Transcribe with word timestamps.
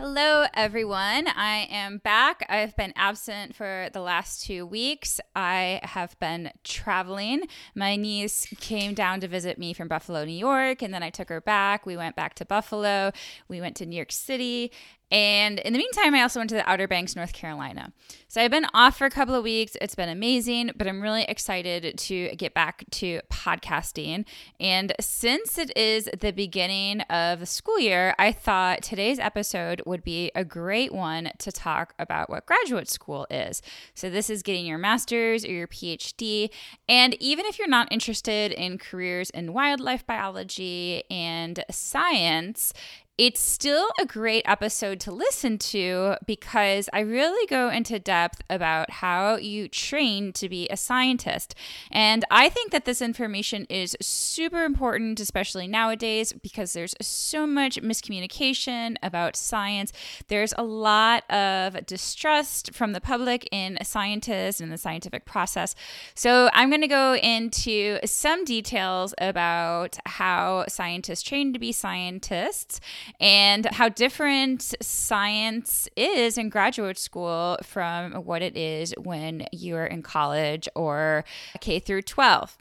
Hello, 0.00 0.44
everyone. 0.54 1.26
I 1.26 1.66
am 1.68 1.98
back. 1.98 2.46
I've 2.48 2.76
been 2.76 2.92
absent 2.94 3.56
for 3.56 3.88
the 3.92 4.00
last 4.00 4.44
two 4.44 4.64
weeks. 4.64 5.18
I 5.34 5.80
have 5.82 6.16
been 6.20 6.52
traveling. 6.62 7.48
My 7.74 7.96
niece 7.96 8.46
came 8.60 8.94
down 8.94 9.18
to 9.22 9.26
visit 9.26 9.58
me 9.58 9.72
from 9.72 9.88
Buffalo, 9.88 10.24
New 10.24 10.30
York, 10.30 10.82
and 10.82 10.94
then 10.94 11.02
I 11.02 11.10
took 11.10 11.28
her 11.30 11.40
back. 11.40 11.84
We 11.84 11.96
went 11.96 12.14
back 12.14 12.34
to 12.34 12.44
Buffalo. 12.44 13.10
We 13.48 13.60
went 13.60 13.74
to 13.78 13.86
New 13.86 13.96
York 13.96 14.12
City, 14.12 14.70
and 15.10 15.58
in 15.60 15.72
the 15.72 15.78
meantime, 15.78 16.14
I 16.14 16.22
also 16.22 16.40
went 16.40 16.50
to 16.50 16.56
the 16.56 16.68
Outer 16.68 16.86
Banks, 16.86 17.16
North 17.16 17.32
Carolina. 17.32 17.92
So 18.30 18.42
I've 18.42 18.50
been 18.50 18.66
off 18.74 18.98
for 18.98 19.06
a 19.06 19.10
couple 19.10 19.34
of 19.34 19.42
weeks. 19.42 19.74
It's 19.80 19.94
been 19.94 20.10
amazing, 20.10 20.72
but 20.76 20.86
I'm 20.86 21.00
really 21.00 21.22
excited 21.22 21.96
to 21.96 22.36
get 22.36 22.52
back 22.52 22.84
to 22.90 23.20
podcasting. 23.30 24.26
And 24.60 24.92
since 25.00 25.56
it 25.56 25.74
is 25.74 26.10
the 26.20 26.32
beginning 26.32 27.00
of 27.02 27.40
the 27.40 27.46
school 27.46 27.80
year, 27.80 28.14
I 28.18 28.32
thought 28.32 28.82
today's 28.82 29.18
episode 29.18 29.80
would 29.86 30.04
be 30.04 30.30
a 30.34 30.44
great 30.44 30.92
one 30.92 31.30
to 31.38 31.50
talk 31.50 31.94
about 31.98 32.28
what 32.28 32.44
graduate 32.44 32.90
school 32.90 33.26
is. 33.30 33.62
So 33.94 34.10
this 34.10 34.28
is 34.28 34.42
getting 34.42 34.66
your 34.66 34.76
master's 34.76 35.42
or 35.46 35.52
your 35.52 35.68
PhD. 35.68 36.50
And 36.86 37.14
even 37.22 37.46
if 37.46 37.58
you're 37.58 37.66
not 37.66 37.90
interested 37.90 38.52
in 38.52 38.76
careers 38.76 39.30
in 39.30 39.54
wildlife 39.54 40.06
biology 40.06 41.02
and 41.10 41.64
science, 41.70 42.74
it's 43.18 43.40
still 43.40 43.88
a 44.00 44.06
great 44.06 44.44
episode 44.46 45.00
to 45.00 45.10
listen 45.10 45.58
to 45.58 46.14
because 46.24 46.88
I 46.92 47.00
really 47.00 47.44
go 47.48 47.68
into 47.68 47.98
depth 47.98 48.42
about 48.48 48.90
how 48.90 49.34
you 49.34 49.68
train 49.68 50.32
to 50.34 50.48
be 50.48 50.68
a 50.68 50.76
scientist. 50.76 51.56
And 51.90 52.24
I 52.30 52.48
think 52.48 52.70
that 52.70 52.84
this 52.84 53.02
information 53.02 53.66
is 53.68 53.96
super 54.00 54.62
important, 54.62 55.18
especially 55.18 55.66
nowadays, 55.66 56.32
because 56.32 56.74
there's 56.74 56.94
so 57.00 57.44
much 57.44 57.82
miscommunication 57.82 58.96
about 59.02 59.34
science. 59.34 59.92
There's 60.28 60.54
a 60.56 60.62
lot 60.62 61.28
of 61.28 61.86
distrust 61.86 62.72
from 62.72 62.92
the 62.92 63.00
public 63.00 63.48
in 63.50 63.78
scientists 63.82 64.60
and 64.60 64.70
the 64.70 64.78
scientific 64.78 65.24
process. 65.24 65.74
So 66.14 66.50
I'm 66.52 66.70
going 66.70 66.82
to 66.82 66.86
go 66.86 67.16
into 67.16 67.98
some 68.04 68.44
details 68.44 69.12
about 69.18 69.98
how 70.06 70.66
scientists 70.68 71.22
train 71.22 71.52
to 71.52 71.58
be 71.58 71.72
scientists 71.72 72.80
and 73.20 73.66
how 73.66 73.88
different 73.88 74.74
science 74.80 75.88
is 75.96 76.38
in 76.38 76.48
graduate 76.48 76.98
school 76.98 77.58
from 77.62 78.12
what 78.12 78.42
it 78.42 78.56
is 78.56 78.94
when 78.98 79.46
you're 79.52 79.86
in 79.86 80.02
college 80.02 80.68
or 80.74 81.24
K 81.60 81.78
through 81.78 82.02
12. 82.02 82.56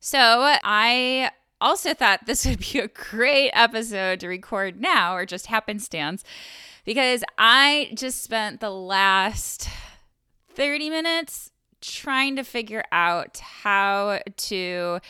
So 0.00 0.18
I 0.18 1.30
also 1.60 1.94
thought 1.94 2.26
this 2.26 2.46
would 2.46 2.60
be 2.60 2.78
a 2.78 2.88
great 2.88 3.50
episode 3.52 4.20
to 4.20 4.28
record 4.28 4.80
now 4.80 5.14
or 5.14 5.26
just 5.26 5.46
happenstance 5.46 6.24
because 6.84 7.22
I 7.38 7.92
just 7.94 8.22
spent 8.22 8.60
the 8.60 8.70
last 8.70 9.68
30 10.54 10.90
minutes 10.90 11.50
trying 11.80 12.36
to 12.36 12.44
figure 12.44 12.84
out 12.92 13.38
how 13.38 14.20
to 14.36 15.00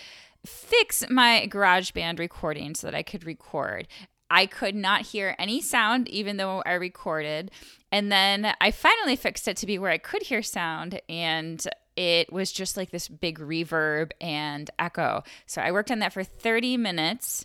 fix 0.45 1.05
my 1.11 1.49
GarageBand 1.51 2.19
recording 2.19 2.75
so 2.75 2.87
that 2.87 2.95
I 2.95 3.03
could 3.03 3.25
record. 3.25 3.89
I 4.31 4.47
could 4.47 4.75
not 4.75 5.03
hear 5.03 5.35
any 5.39 5.61
sound, 5.61 6.09
even 6.09 6.37
though 6.37 6.63
I 6.65 6.75
recorded. 6.75 7.51
And 7.93 8.13
then 8.13 8.55
I 8.61 8.71
finally 8.71 9.17
fixed 9.17 9.49
it 9.49 9.57
to 9.59 9.67
be 9.67 9.79
where 9.79 9.91
I 9.91 9.99
could 9.99 10.23
hear 10.23 10.43
sound, 10.43 11.01
and 11.09 11.67
it 11.97 12.33
was 12.33 12.53
just 12.53 12.77
like 12.77 12.91
this 12.91 13.09
big 13.09 13.39
reverb 13.41 14.13
and 14.21 14.71
echo. 14.79 15.25
So 15.47 15.61
I 15.61 15.73
worked 15.73 15.91
on 15.91 15.99
that 15.99 16.13
for 16.13 16.23
30 16.23 16.77
minutes, 16.77 17.45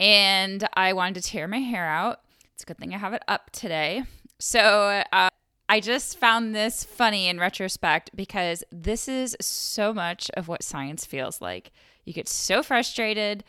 and 0.00 0.66
I 0.74 0.94
wanted 0.94 1.22
to 1.22 1.28
tear 1.30 1.46
my 1.46 1.58
hair 1.58 1.86
out. 1.86 2.20
It's 2.54 2.62
a 2.62 2.66
good 2.66 2.78
thing 2.78 2.94
I 2.94 2.98
have 2.98 3.12
it 3.12 3.22
up 3.28 3.50
today. 3.50 4.04
So, 4.38 5.02
uh, 5.12 5.28
I 5.68 5.80
just 5.80 6.18
found 6.18 6.54
this 6.54 6.84
funny 6.84 7.26
in 7.26 7.40
retrospect 7.40 8.10
because 8.14 8.62
this 8.70 9.08
is 9.08 9.36
so 9.40 9.92
much 9.92 10.30
of 10.34 10.46
what 10.46 10.62
science 10.62 11.04
feels 11.04 11.40
like. 11.40 11.72
You 12.04 12.12
get 12.12 12.28
so 12.28 12.62
frustrated, 12.62 13.42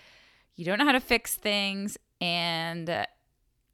you 0.55 0.65
don't 0.65 0.79
know 0.79 0.85
how 0.85 0.93
to 0.93 0.99
fix 0.99 1.35
things, 1.35 1.95
and 2.21 3.05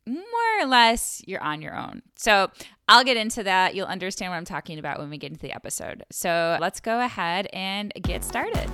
more 0.06 0.62
or 0.62 0.66
less 0.66 1.22
you're 1.26 1.42
on 1.42 1.62
your 1.62 1.78
own. 1.78 2.02
So 2.16 2.52
I'll 2.88 3.04
get 3.04 3.18
into 3.18 3.44
that. 3.44 3.76
You'll 3.76 3.88
understand 3.88 4.32
what 4.32 4.38
I'm 4.38 4.46
talking 4.46 4.80
about 4.80 5.00
when 5.00 5.10
we 5.10 5.18
get 5.18 5.32
into 5.32 5.42
the 5.42 5.54
episode. 5.54 6.04
So 6.12 6.58
let's 6.60 6.80
go 6.80 7.00
ahead 7.00 7.48
and 7.54 7.94
get 8.02 8.24
started. 8.24 8.70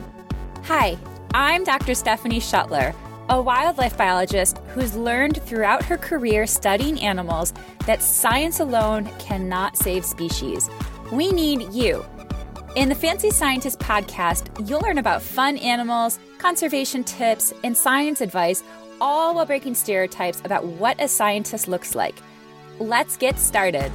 Hi, 0.63 0.97
I'm 1.33 1.63
Dr. 1.63 1.93
Stephanie 1.93 2.39
Schuttler, 2.39 2.95
a 3.29 3.41
wildlife 3.41 3.95
biologist 3.97 4.57
who's 4.73 4.95
learned 4.95 5.41
throughout 5.43 5.83
her 5.85 5.97
career 5.97 6.47
studying 6.47 6.99
animals 7.01 7.53
that 7.85 8.01
science 8.01 8.59
alone 8.59 9.09
cannot 9.19 9.77
save 9.77 10.03
species. 10.03 10.69
We 11.11 11.31
need 11.31 11.71
you. 11.73 12.03
In 12.75 12.89
the 12.89 12.95
Fancy 12.95 13.31
Scientist 13.31 13.79
podcast, 13.79 14.67
you'll 14.67 14.81
learn 14.81 14.99
about 14.99 15.21
fun 15.21 15.57
animals, 15.57 16.19
conservation 16.37 17.03
tips, 17.03 17.53
and 17.63 17.75
science 17.75 18.21
advice 18.21 18.63
all 19.01 19.35
while 19.35 19.45
breaking 19.45 19.75
stereotypes 19.75 20.41
about 20.43 20.65
what 20.65 21.01
a 21.01 21.07
scientist 21.07 21.67
looks 21.67 21.95
like. 21.95 22.15
Let's 22.79 23.17
get 23.17 23.37
started. 23.37 23.91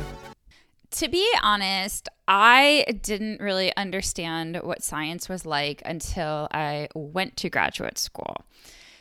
To 0.93 1.09
be 1.09 1.29
honest, 1.43 2.09
I 2.29 2.85
didn't 3.03 3.41
really 3.41 3.75
understand 3.77 4.61
what 4.63 4.83
science 4.83 5.29
was 5.29 5.45
like 5.45 5.83
until 5.85 6.49
I 6.53 6.89
went 6.95 7.37
to 7.39 7.51
graduate 7.51 7.99
school. 7.99 8.45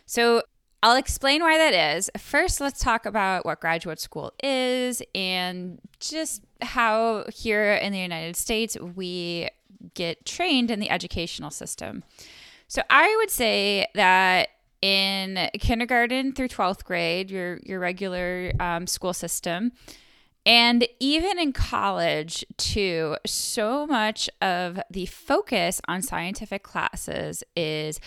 So, 0.05 0.41
I'll 0.81 0.97
explain 0.97 1.41
why 1.41 1.57
that 1.57 1.95
is. 1.95 2.09
First, 2.17 2.59
let's 2.59 2.81
talk 2.81 3.05
about 3.05 3.45
what 3.45 3.61
graduate 3.61 4.01
school 4.01 4.33
is 4.43 5.01
and 5.15 5.79
just 6.01 6.43
how 6.61 7.23
here 7.33 7.75
in 7.75 7.93
the 7.93 7.99
United 7.99 8.35
States 8.35 8.77
we 8.79 9.49
get 9.93 10.25
trained 10.25 10.69
in 10.71 10.79
the 10.81 10.89
educational 10.89 11.51
system. 11.51 12.03
So, 12.67 12.81
I 12.89 13.15
would 13.19 13.29
say 13.29 13.87
that 13.93 14.49
in 14.83 15.49
kindergarten 15.61 16.33
through 16.33 16.49
12th 16.49 16.83
grade, 16.83 17.31
your, 17.31 17.57
your 17.63 17.79
regular 17.79 18.51
um, 18.59 18.85
school 18.85 19.13
system. 19.13 19.71
And 20.45 20.85
even 20.99 21.39
in 21.39 21.53
college, 21.53 22.43
too, 22.57 23.15
so 23.25 23.87
much 23.87 24.29
of 24.41 24.81
the 24.91 25.05
focus 25.05 25.79
on 25.87 26.01
scientific 26.01 26.63
classes 26.63 27.45
is 27.55 28.01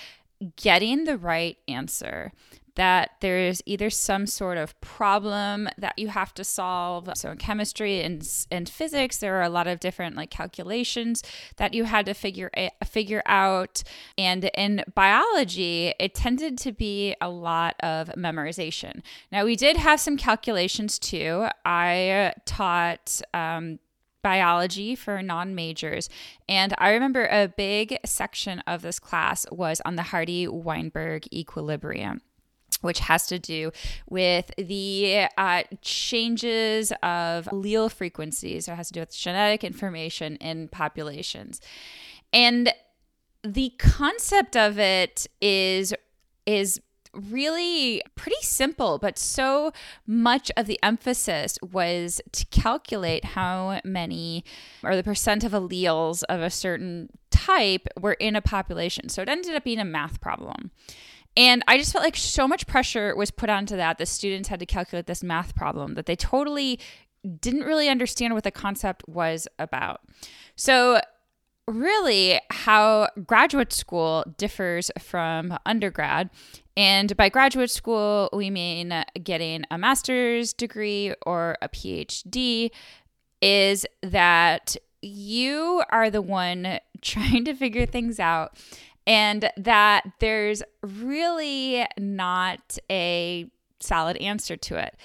getting 0.57 1.05
the 1.05 1.17
right 1.17 1.57
answer 1.67 2.31
that 2.77 3.13
there's 3.21 3.61
either 3.67 3.91
some 3.91 4.27
sort 4.27 4.59
of 4.59 4.79
problem 4.81 5.69
that 5.77 5.99
you 5.99 6.09
have 6.09 6.33
to 6.35 6.45
solve. 6.45 7.11
So 7.17 7.31
in 7.31 7.39
chemistry 7.39 8.01
and, 8.03 8.27
and 8.51 8.69
physics, 8.69 9.19
there 9.19 9.37
are 9.37 9.43
a 9.43 9.49
lot 9.49 9.67
of 9.67 9.81
different 9.81 10.15
like 10.17 10.31
calculations 10.31 11.23
that 11.57 11.75
you 11.75 11.85
had 11.85 12.07
to 12.07 12.15
figure 12.15 12.51
figure 12.87 13.23
out. 13.27 13.83
And 14.17 14.51
in 14.55 14.85
biology, 14.95 15.95
it 15.99 16.15
tended 16.15 16.59
to 16.59 16.73
be 16.73 17.17
a 17.21 17.29
lot 17.29 17.77
of 17.81 18.09
memorization. 18.11 19.01
Now 19.33 19.45
we 19.45 19.57
did 19.57 19.77
have 19.79 19.99
some 19.99 20.17
calculations 20.17 20.99
too. 20.99 21.49
I 21.65 22.35
taught 22.45 23.21
um, 23.35 23.79
biology 24.23 24.95
for 24.95 25.23
non 25.23 25.55
majors. 25.55 26.11
And 26.49 26.75
I 26.79 26.91
remember 26.91 27.27
a 27.27 27.49
big 27.49 27.97
section 28.05 28.61
of 28.67 28.83
this 28.83 28.99
class 28.99 29.47
was 29.51 29.81
on 29.85 29.97
the 29.97 30.03
Hardy 30.03 30.47
Weinberg 30.47 31.33
equilibrium 31.33 32.21
which 32.81 33.01
has 33.01 33.27
to 33.27 33.39
do 33.39 33.73
with 34.09 34.51
the 34.57 35.27
uh, 35.37 35.63
changes 35.83 36.93
of 37.03 37.47
allele 37.47 37.91
frequencies. 37.91 38.67
So 38.67 38.73
it 38.73 38.77
has 38.77 38.89
to 38.89 38.95
do 38.95 39.01
with 39.01 39.17
genetic 39.17 39.65
information 39.65 40.37
in 40.37 40.69
populations. 40.69 41.61
And 42.33 42.73
the 43.43 43.73
concept 43.79 44.57
of 44.57 44.79
it 44.79 45.27
is 45.41 45.95
is 46.47 46.81
really 47.13 48.03
pretty 48.15 48.37
simple, 48.43 48.99
but 48.99 49.19
so 49.19 49.73
much 50.07 50.51
of 50.57 50.67
the 50.67 50.79
emphasis 50.83 51.59
was 51.73 52.21
to 52.33 52.45
calculate 52.47 53.25
how 53.25 53.81
many 53.85 54.45
or 54.83 54.95
the 54.95 55.03
percent 55.03 55.43
of 55.43 55.53
alleles 55.53 56.23
of 56.29 56.41
a 56.41 56.51
certain 56.51 57.09
type 57.31 57.89
were 57.99 58.15
in 58.15 58.37
a 58.37 58.43
population. 58.43 59.09
So 59.09 59.23
it 59.23 59.29
ended 59.29 59.55
up 59.55 59.65
being 59.65 59.79
a 59.79 59.85
math 59.85 60.21
problem. 60.21 60.71
And 61.37 61.63
I 61.69 61.77
just 61.77 61.93
felt 61.93 62.05
like 62.05 62.17
so 62.17 62.49
much 62.49 62.67
pressure 62.67 63.15
was 63.15 63.31
put 63.31 63.51
onto 63.51 63.77
that. 63.77 63.99
The 63.99 64.07
students 64.07 64.49
had 64.49 64.61
to 64.61 64.67
calculate 64.67 65.07
this 65.07 65.23
math 65.23 65.55
problem 65.55 65.95
that 65.95 66.07
they 66.07 66.17
totally 66.17 66.81
didn't 67.41 67.65
really 67.65 67.89
understand 67.89 68.35
what 68.35 68.45
the 68.45 68.51
concept 68.51 69.07
was 69.09 69.47
about. 69.59 70.01
So, 70.55 71.01
really, 71.69 72.41
how 72.51 73.09
graduate 73.27 73.73
school 73.73 74.25
differs 74.39 74.91
from 74.99 75.59
undergrad. 75.67 76.31
And 76.77 77.17
by 77.17 77.29
graduate 77.29 77.71
school, 77.71 78.31
we 78.33 78.51
mean 78.51 79.05
getting 79.23 79.65
a 79.71 79.77
master's 79.77 80.53
degree 80.53 81.15
or 81.27 81.57
a 81.61 81.69
PhD, 81.69 82.71
is 83.43 83.87
that 84.03 84.77
you 85.03 85.83
are 85.91 86.11
the 86.11 86.23
one 86.23 86.79
trying 87.03 87.45
to 87.45 87.55
figure 87.55 87.87
things 87.87 88.19
out 88.21 88.57
and 89.07 89.51
that 89.57 90.05
there's 90.19 90.63
really 90.83 91.87
not 91.99 92.79
a 92.91 93.51
solid 93.81 94.17
answer 94.17 94.57
to 94.57 94.77
it. 94.77 94.97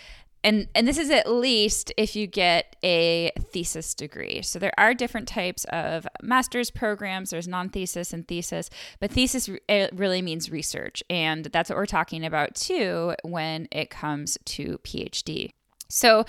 and 0.43 0.67
and 0.73 0.87
this 0.87 0.97
is 0.97 1.09
at 1.09 1.31
least 1.31 1.93
if 1.97 2.15
you 2.15 2.27
get 2.27 2.75
a 2.83 3.31
thesis 3.39 3.93
degree. 3.93 4.41
So 4.41 4.59
there 4.59 4.73
are 4.77 4.93
different 4.93 5.27
types 5.27 5.65
of 5.65 6.07
master's 6.21 6.71
programs. 6.71 7.29
There's 7.29 7.47
non-thesis 7.47 8.13
and 8.13 8.27
thesis, 8.27 8.69
but 8.99 9.11
thesis 9.11 9.49
really 9.93 10.21
means 10.21 10.49
research, 10.51 11.03
and 11.09 11.45
that's 11.45 11.69
what 11.69 11.77
we're 11.77 11.85
talking 11.85 12.25
about 12.25 12.55
too 12.55 13.15
when 13.23 13.67
it 13.71 13.89
comes 13.89 14.37
to 14.45 14.79
PhD. 14.79 15.51
So 15.89 16.25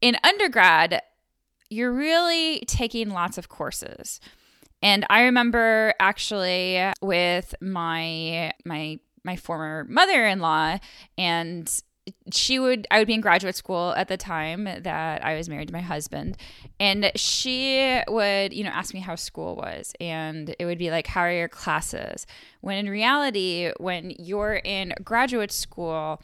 in 0.00 0.16
undergrad, 0.22 1.00
you're 1.70 1.92
really 1.92 2.60
taking 2.66 3.10
lots 3.10 3.38
of 3.38 3.48
courses. 3.48 4.20
And 4.82 5.04
I 5.10 5.22
remember 5.22 5.94
actually 5.98 6.92
with 7.00 7.54
my 7.60 8.52
my 8.64 8.98
my 9.24 9.36
former 9.36 9.84
mother-in-law 9.88 10.78
and 11.16 11.82
she 12.32 12.58
would 12.58 12.86
I 12.90 12.98
would 12.98 13.06
be 13.06 13.14
in 13.14 13.20
graduate 13.20 13.56
school 13.56 13.92
at 13.96 14.08
the 14.08 14.16
time 14.16 14.64
that 14.64 15.24
I 15.24 15.34
was 15.34 15.48
married 15.48 15.68
to 15.68 15.74
my 15.74 15.80
husband. 15.80 16.36
And 16.80 17.10
she 17.16 18.00
would 18.08 18.52
you 18.52 18.64
know 18.64 18.70
ask 18.70 18.94
me 18.94 19.00
how 19.00 19.14
school 19.14 19.56
was 19.56 19.92
and 20.00 20.54
it 20.58 20.64
would 20.64 20.78
be 20.78 20.90
like 20.90 21.06
how 21.06 21.22
are 21.22 21.32
your 21.32 21.48
classes? 21.48 22.26
When 22.60 22.78
in 22.78 22.88
reality 22.88 23.70
when 23.78 24.10
you're 24.18 24.60
in 24.64 24.94
graduate 25.04 25.52
school 25.52 26.22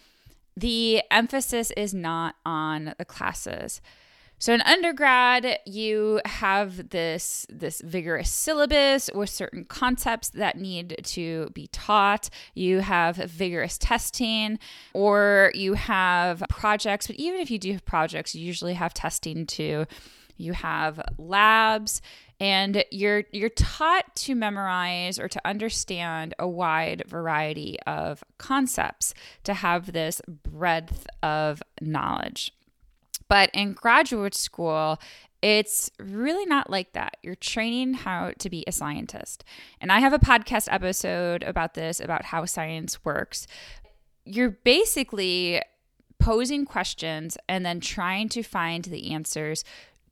the 0.56 1.02
emphasis 1.10 1.72
is 1.72 1.92
not 1.92 2.36
on 2.46 2.94
the 2.98 3.04
classes 3.04 3.80
so 4.38 4.52
in 4.52 4.60
undergrad, 4.62 5.60
you 5.64 6.20
have 6.24 6.90
this 6.90 7.46
this 7.48 7.80
vigorous 7.82 8.30
syllabus 8.30 9.08
with 9.14 9.30
certain 9.30 9.64
concepts 9.64 10.28
that 10.30 10.58
need 10.58 11.00
to 11.04 11.50
be 11.54 11.68
taught. 11.68 12.28
You 12.54 12.80
have 12.80 13.16
vigorous 13.16 13.78
testing 13.78 14.58
or 14.92 15.50
you 15.54 15.74
have 15.74 16.42
projects, 16.48 17.06
but 17.06 17.16
even 17.16 17.40
if 17.40 17.50
you 17.50 17.58
do 17.58 17.72
have 17.72 17.84
projects, 17.84 18.34
you 18.34 18.44
usually 18.44 18.74
have 18.74 18.92
testing 18.92 19.46
too. 19.46 19.86
You 20.36 20.52
have 20.52 21.00
labs 21.16 22.02
and 22.40 22.84
you're 22.90 23.24
you're 23.32 23.48
taught 23.48 24.14
to 24.16 24.34
memorize 24.34 25.18
or 25.18 25.28
to 25.28 25.40
understand 25.44 26.34
a 26.38 26.48
wide 26.48 27.04
variety 27.06 27.78
of 27.86 28.24
concepts 28.38 29.14
to 29.44 29.54
have 29.54 29.92
this 29.92 30.20
breadth 30.26 31.06
of 31.22 31.62
knowledge. 31.80 32.52
But 33.28 33.50
in 33.52 33.72
graduate 33.72 34.34
school, 34.34 35.00
it's 35.42 35.90
really 35.98 36.46
not 36.46 36.70
like 36.70 36.92
that. 36.94 37.18
You're 37.22 37.34
training 37.34 37.94
how 37.94 38.32
to 38.38 38.48
be 38.48 38.64
a 38.66 38.72
scientist. 38.72 39.44
And 39.80 39.92
I 39.92 39.98
have 39.98 40.12
a 40.12 40.18
podcast 40.18 40.68
episode 40.70 41.42
about 41.42 41.74
this, 41.74 42.00
about 42.00 42.24
how 42.24 42.44
science 42.46 43.04
works. 43.04 43.46
You're 44.24 44.50
basically 44.64 45.60
posing 46.18 46.64
questions 46.64 47.36
and 47.48 47.66
then 47.66 47.80
trying 47.80 48.30
to 48.30 48.42
find 48.42 48.84
the 48.84 49.12
answers 49.12 49.64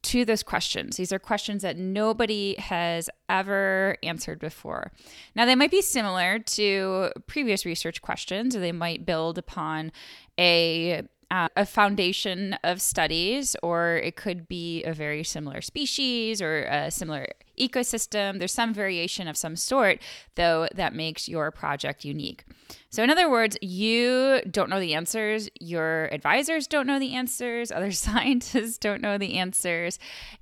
to 0.03 0.25
those 0.25 0.43
questions. 0.43 0.97
These 0.97 1.13
are 1.13 1.19
questions 1.19 1.63
that 1.63 1.79
nobody 1.79 2.57
has 2.59 3.09
ever 3.29 3.97
answered 4.03 4.39
before. 4.39 4.93
Now, 5.35 5.47
they 5.47 5.55
might 5.55 5.71
be 5.71 5.81
similar 5.81 6.41
to 6.41 7.11
previous 7.27 7.65
research 7.65 8.03
questions, 8.03 8.55
or 8.55 8.61
they 8.61 8.73
might 8.73 9.07
build 9.07 9.39
upon 9.39 9.93
a 10.39 11.09
uh, 11.33 11.49
a 11.57 11.65
foundation 11.65 12.53
of 12.63 12.83
studies, 12.83 13.57
or 13.63 13.97
it 13.97 14.17
could 14.17 14.47
be 14.47 14.85
a 14.85 14.93
very 14.93 15.25
similar 15.25 15.63
species 15.63 16.43
or 16.43 16.65
a 16.65 16.91
similar 16.91 17.27
ecosystem. 17.59 18.39
There's 18.39 18.53
some 18.53 18.75
variation 18.75 19.27
of 19.27 19.39
some 19.39 19.57
sort, 19.57 20.03
though, 20.35 20.69
that 20.75 20.95
makes 20.95 21.31
your 21.31 21.51
project 21.51 22.05
unique. 22.05 22.45
So, 22.91 23.03
in 23.03 23.09
other 23.09 23.31
words, 23.31 23.57
you 23.63 24.43
don't 24.51 24.69
know 24.69 24.79
the 24.79 24.93
answers, 24.93 25.49
your 25.59 26.13
advisors 26.13 26.67
don't 26.67 26.87
know 26.87 26.99
the 26.99 27.15
answers, 27.15 27.73
other 27.73 27.93
scientists 28.07 28.77
don't 28.77 29.01
know 29.01 29.17
the 29.17 29.39
answers. 29.39 29.99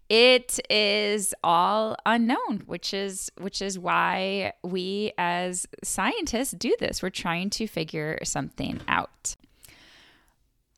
It 0.09 0.59
is 0.69 1.33
all 1.45 1.95
unknown, 2.05 2.65
which 2.67 2.93
is 2.93 3.31
which 3.39 3.63
is 3.63 3.79
why 3.79 4.55
we 4.65 5.13
as 5.17 5.69
scientists 5.85 6.51
do 6.51 6.75
this. 6.81 7.01
We're 7.01 7.11
trying 7.11 7.51
to 7.51 7.69
figure 7.69 8.19
something 8.25 8.81
out. 8.89 9.37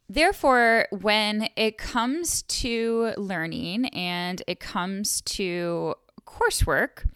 Therefore, 0.09 0.89
when 0.91 1.49
it 1.57 1.79
comes 1.79 2.43
to 2.43 3.13
learning 3.17 3.87
and 3.89 4.43
it 4.47 4.61
comes 4.61 5.23
to 5.23 5.95
coursework, 6.27 7.09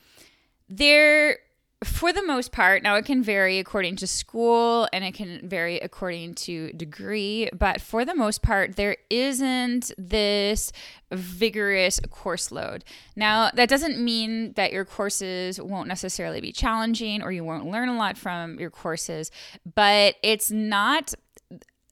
there, 0.69 1.39
for 1.85 2.13
the 2.13 2.23
most 2.23 2.53
part, 2.53 2.83
now 2.83 2.97
it 2.97 3.05
can 3.05 3.23
vary 3.23 3.59
according 3.59 3.97
to 3.97 4.07
school 4.07 4.89
and 4.93 5.05
it 5.05 5.13
can 5.15 5.47
vary 5.47 5.79
according 5.79 6.35
to 6.35 6.73
degree, 6.73 7.51
but 7.57 7.81
for 7.81 8.05
the 8.05 8.15
most 8.15 8.43
part, 8.43 8.77
there 8.77 8.97
isn't 9.11 9.93
this 9.99 10.73
vigorous 11.13 12.01
course 12.11 12.51
load. 12.51 12.83
Now, 13.15 13.51
that 13.53 13.69
doesn't 13.69 14.03
mean 14.03 14.55
that 14.55 14.73
your 14.73 14.85
courses 14.85 15.61
won't 15.61 15.87
necessarily 15.87 16.41
be 16.41 16.51
challenging 16.51 17.23
or 17.23 17.31
you 17.31 17.45
won't 17.45 17.71
learn 17.71 17.91
a 17.91 17.97
lot 17.97 18.17
from 18.17 18.59
your 18.59 18.71
courses, 18.71 19.31
but 19.75 20.17
it's 20.23 20.51
not 20.51 21.15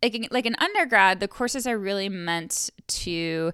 like 0.05 0.29
like 0.31 0.47
an 0.47 0.57
undergrad, 0.59 1.21
the 1.21 1.29
courses 1.29 1.67
are 1.67 1.79
really 1.79 2.09
meant 2.09 2.71
to 2.89 3.53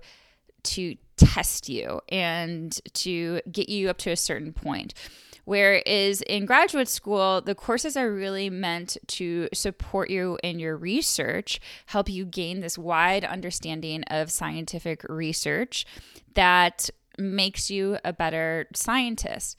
to 0.63 0.97
test 1.17 1.69
you 1.69 2.01
and 2.09 2.81
to 2.95 3.41
get 3.51 3.69
you 3.69 3.89
up 3.89 3.99
to 3.99 4.11
a 4.11 4.17
certain 4.17 4.53
point. 4.53 4.95
Whereas 5.45 6.23
in 6.23 6.45
graduate 6.47 6.89
school, 6.89 7.41
the 7.41 7.55
courses 7.55 7.97
are 7.97 8.13
really 8.13 8.51
meant 8.51 8.97
to 9.09 9.49
support 9.53 10.11
you 10.11 10.39
in 10.43 10.59
your 10.59 10.77
research, 10.77 11.61
help 11.87 12.09
you 12.09 12.25
gain 12.25 12.61
this 12.61 12.79
wide 12.79 13.25
understanding 13.25 14.05
of 14.05 14.31
scientific 14.31 15.05
research 15.09 15.87
that 16.35 16.91
makes 17.19 17.71
you 17.71 17.99
a 18.05 18.13
better 18.13 18.67
scientist. 18.75 19.57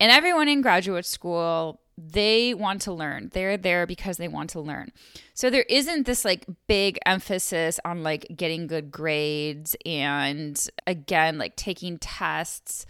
And 0.00 0.10
everyone 0.10 0.48
in 0.48 0.62
graduate 0.62 1.06
school 1.06 1.80
they 1.96 2.54
want 2.54 2.80
to 2.82 2.92
learn. 2.92 3.30
They're 3.32 3.56
there 3.56 3.86
because 3.86 4.16
they 4.16 4.28
want 4.28 4.50
to 4.50 4.60
learn. 4.60 4.92
So 5.34 5.50
there 5.50 5.64
isn't 5.68 6.06
this 6.06 6.24
like 6.24 6.46
big 6.66 6.98
emphasis 7.06 7.78
on 7.84 8.02
like 8.02 8.26
getting 8.34 8.66
good 8.66 8.90
grades 8.90 9.76
and 9.86 10.60
again 10.86 11.38
like 11.38 11.56
taking 11.56 11.98
tests. 11.98 12.86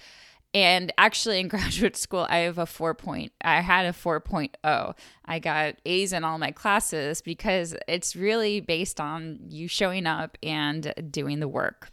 And 0.55 0.93
actually 0.97 1.41
in 1.41 1.49
graduate 1.49 1.97
school 1.97 2.27
I 2.31 2.39
have 2.39 2.59
a 2.59 2.67
4 2.67 2.95
point 2.95 3.33
I 3.43 3.61
had 3.61 3.87
a 3.87 3.93
4.0. 3.93 4.95
I 5.25 5.39
got 5.39 5.75
A's 5.85 6.13
in 6.13 6.25
all 6.25 6.39
my 6.39 6.51
classes 6.51 7.21
because 7.21 7.75
it's 7.87 8.17
really 8.17 8.61
based 8.61 9.01
on 9.01 9.39
you 9.49 9.69
showing 9.69 10.07
up 10.07 10.39
and 10.43 10.95
doing 11.11 11.41
the 11.41 11.49
work. 11.49 11.91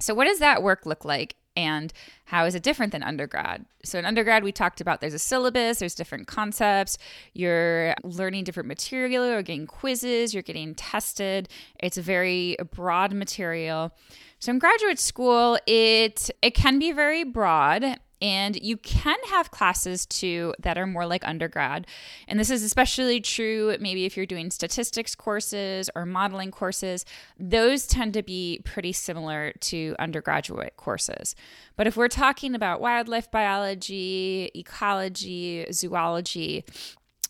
So 0.00 0.14
what 0.14 0.24
does 0.24 0.40
that 0.40 0.62
work 0.62 0.86
look 0.86 1.04
like 1.04 1.36
and 1.56 1.92
how 2.26 2.44
is 2.46 2.54
it 2.54 2.62
different 2.62 2.92
than 2.92 3.02
undergrad? 3.02 3.64
So, 3.84 3.98
in 3.98 4.04
undergrad, 4.04 4.44
we 4.44 4.52
talked 4.52 4.80
about 4.80 5.00
there's 5.00 5.14
a 5.14 5.18
syllabus, 5.18 5.78
there's 5.78 5.94
different 5.94 6.26
concepts, 6.26 6.98
you're 7.32 7.94
learning 8.04 8.44
different 8.44 8.68
material, 8.68 9.26
you're 9.26 9.42
getting 9.42 9.66
quizzes, 9.66 10.32
you're 10.32 10.42
getting 10.42 10.74
tested. 10.74 11.48
It's 11.80 11.98
a 11.98 12.02
very 12.02 12.56
broad 12.72 13.12
material. 13.12 13.92
So, 14.38 14.50
in 14.50 14.58
graduate 14.58 14.98
school, 14.98 15.58
it 15.66 16.30
it 16.40 16.54
can 16.54 16.78
be 16.78 16.92
very 16.92 17.24
broad 17.24 17.98
and 18.22 18.56
you 18.62 18.76
can 18.76 19.18
have 19.30 19.50
classes 19.50 20.06
too 20.06 20.54
that 20.60 20.78
are 20.78 20.86
more 20.86 21.06
like 21.06 21.26
undergrad. 21.26 21.88
And 22.28 22.38
this 22.38 22.50
is 22.50 22.62
especially 22.62 23.20
true 23.20 23.76
maybe 23.80 24.04
if 24.04 24.16
you're 24.16 24.26
doing 24.26 24.52
statistics 24.52 25.16
courses 25.16 25.90
or 25.96 26.06
modeling 26.06 26.52
courses. 26.52 27.04
Those 27.36 27.84
tend 27.84 28.14
to 28.14 28.22
be 28.22 28.60
pretty 28.64 28.92
similar 28.92 29.52
to 29.62 29.96
undergraduate 29.98 30.76
courses. 30.76 31.34
But 31.76 31.88
if 31.88 31.96
we're 31.96 32.06
talking 32.06 32.54
about 32.54 32.80
wildlife 32.80 33.28
biology, 33.28 34.52
ecology, 34.54 35.66
zoology, 35.72 36.64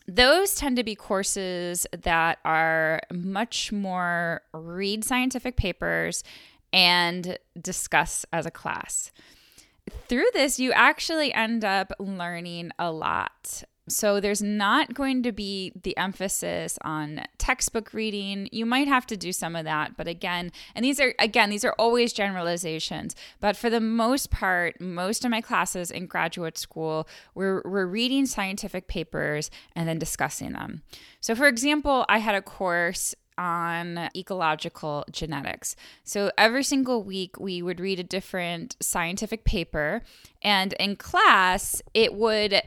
those 0.06 0.54
tend 0.54 0.76
to 0.76 0.84
be 0.84 0.94
courses 0.94 1.86
that 2.02 2.38
are 2.44 3.00
much 3.10 3.72
more 3.72 4.42
read 4.52 5.04
scientific 5.04 5.56
papers 5.56 6.22
and 6.70 7.38
discuss 7.58 8.26
as 8.30 8.44
a 8.44 8.50
class 8.50 9.10
through 10.08 10.28
this, 10.32 10.58
you 10.58 10.72
actually 10.72 11.32
end 11.32 11.64
up 11.64 11.92
learning 11.98 12.70
a 12.78 12.90
lot. 12.90 13.64
So 13.88 14.20
there's 14.20 14.42
not 14.42 14.94
going 14.94 15.24
to 15.24 15.32
be 15.32 15.72
the 15.82 15.96
emphasis 15.96 16.78
on 16.82 17.22
textbook 17.38 17.92
reading. 17.92 18.48
You 18.52 18.64
might 18.64 18.86
have 18.86 19.06
to 19.06 19.16
do 19.16 19.32
some 19.32 19.56
of 19.56 19.64
that, 19.64 19.96
but 19.96 20.06
again, 20.06 20.52
and 20.76 20.84
these 20.84 21.00
are 21.00 21.14
again, 21.18 21.50
these 21.50 21.64
are 21.64 21.74
always 21.78 22.12
generalizations, 22.12 23.16
but 23.40 23.56
for 23.56 23.68
the 23.70 23.80
most 23.80 24.30
part, 24.30 24.80
most 24.80 25.24
of 25.24 25.32
my 25.32 25.40
classes 25.40 25.90
in 25.90 26.06
graduate 26.06 26.58
school 26.58 27.08
we're, 27.34 27.60
we're 27.64 27.86
reading 27.86 28.24
scientific 28.24 28.86
papers 28.86 29.50
and 29.74 29.88
then 29.88 29.98
discussing 29.98 30.52
them. 30.52 30.82
So 31.20 31.34
for 31.34 31.48
example, 31.48 32.06
I 32.08 32.18
had 32.18 32.36
a 32.36 32.42
course 32.42 33.16
on 33.38 34.10
ecological 34.16 35.04
genetics. 35.10 35.76
So 36.04 36.30
every 36.38 36.64
single 36.64 37.02
week, 37.02 37.38
we 37.38 37.62
would 37.62 37.80
read 37.80 37.98
a 37.98 38.04
different 38.04 38.76
scientific 38.80 39.44
paper, 39.44 40.02
and 40.42 40.72
in 40.74 40.96
class, 40.96 41.82
it 41.94 42.14
would 42.14 42.60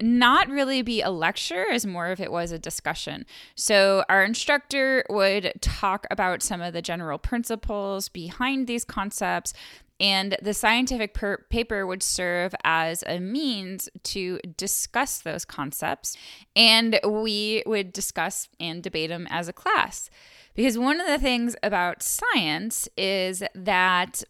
not 0.00 0.48
really 0.48 0.80
be 0.82 1.02
a 1.02 1.10
lecture 1.10 1.66
as 1.70 1.84
more 1.84 2.08
of 2.12 2.20
it 2.20 2.30
was 2.30 2.52
a 2.52 2.58
discussion. 2.58 3.26
So 3.56 4.04
our 4.08 4.22
instructor 4.22 5.04
would 5.10 5.52
talk 5.60 6.06
about 6.10 6.42
some 6.42 6.60
of 6.60 6.72
the 6.72 6.82
general 6.82 7.18
principles 7.18 8.08
behind 8.08 8.66
these 8.66 8.84
concepts 8.84 9.52
and 10.00 10.36
the 10.42 10.54
scientific 10.54 11.14
per- 11.14 11.44
paper 11.50 11.86
would 11.86 12.02
serve 12.02 12.54
as 12.64 13.02
a 13.06 13.18
means 13.18 13.88
to 14.04 14.38
discuss 14.56 15.18
those 15.18 15.44
concepts 15.44 16.16
and 16.54 17.00
we 17.06 17.62
would 17.66 17.92
discuss 17.92 18.48
and 18.60 18.82
debate 18.82 19.10
them 19.10 19.26
as 19.30 19.48
a 19.48 19.52
class. 19.52 20.08
Because 20.54 20.78
one 20.78 21.00
of 21.00 21.06
the 21.06 21.18
things 21.18 21.56
about 21.62 22.02
science 22.02 22.88
is 22.96 23.42
that 23.54 24.22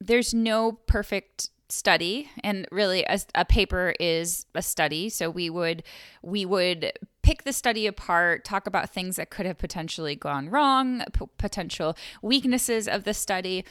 there's 0.00 0.34
no 0.34 0.72
perfect 0.72 1.50
study 1.68 2.30
and 2.44 2.66
really 2.70 3.04
a, 3.04 3.18
a, 3.34 3.44
paper 3.44 3.94
is 3.98 4.46
a 4.54 4.62
study 4.62 5.08
so 5.08 5.28
we 5.28 5.50
would 5.50 5.82
we 6.22 6.44
would 6.44 6.92
pick 7.22 7.42
the 7.42 7.52
study 7.52 7.88
apart 7.88 8.44
talk 8.44 8.68
about 8.68 8.90
things 8.90 9.16
that 9.16 9.30
could 9.30 9.46
have 9.46 9.58
potentially 9.58 10.14
gone 10.14 10.48
wrong 10.48 11.02
p- 11.12 11.26
potential 11.38 11.96
weaknesses 12.22 12.86
of 12.86 13.02
the 13.02 13.12
study 13.12 13.64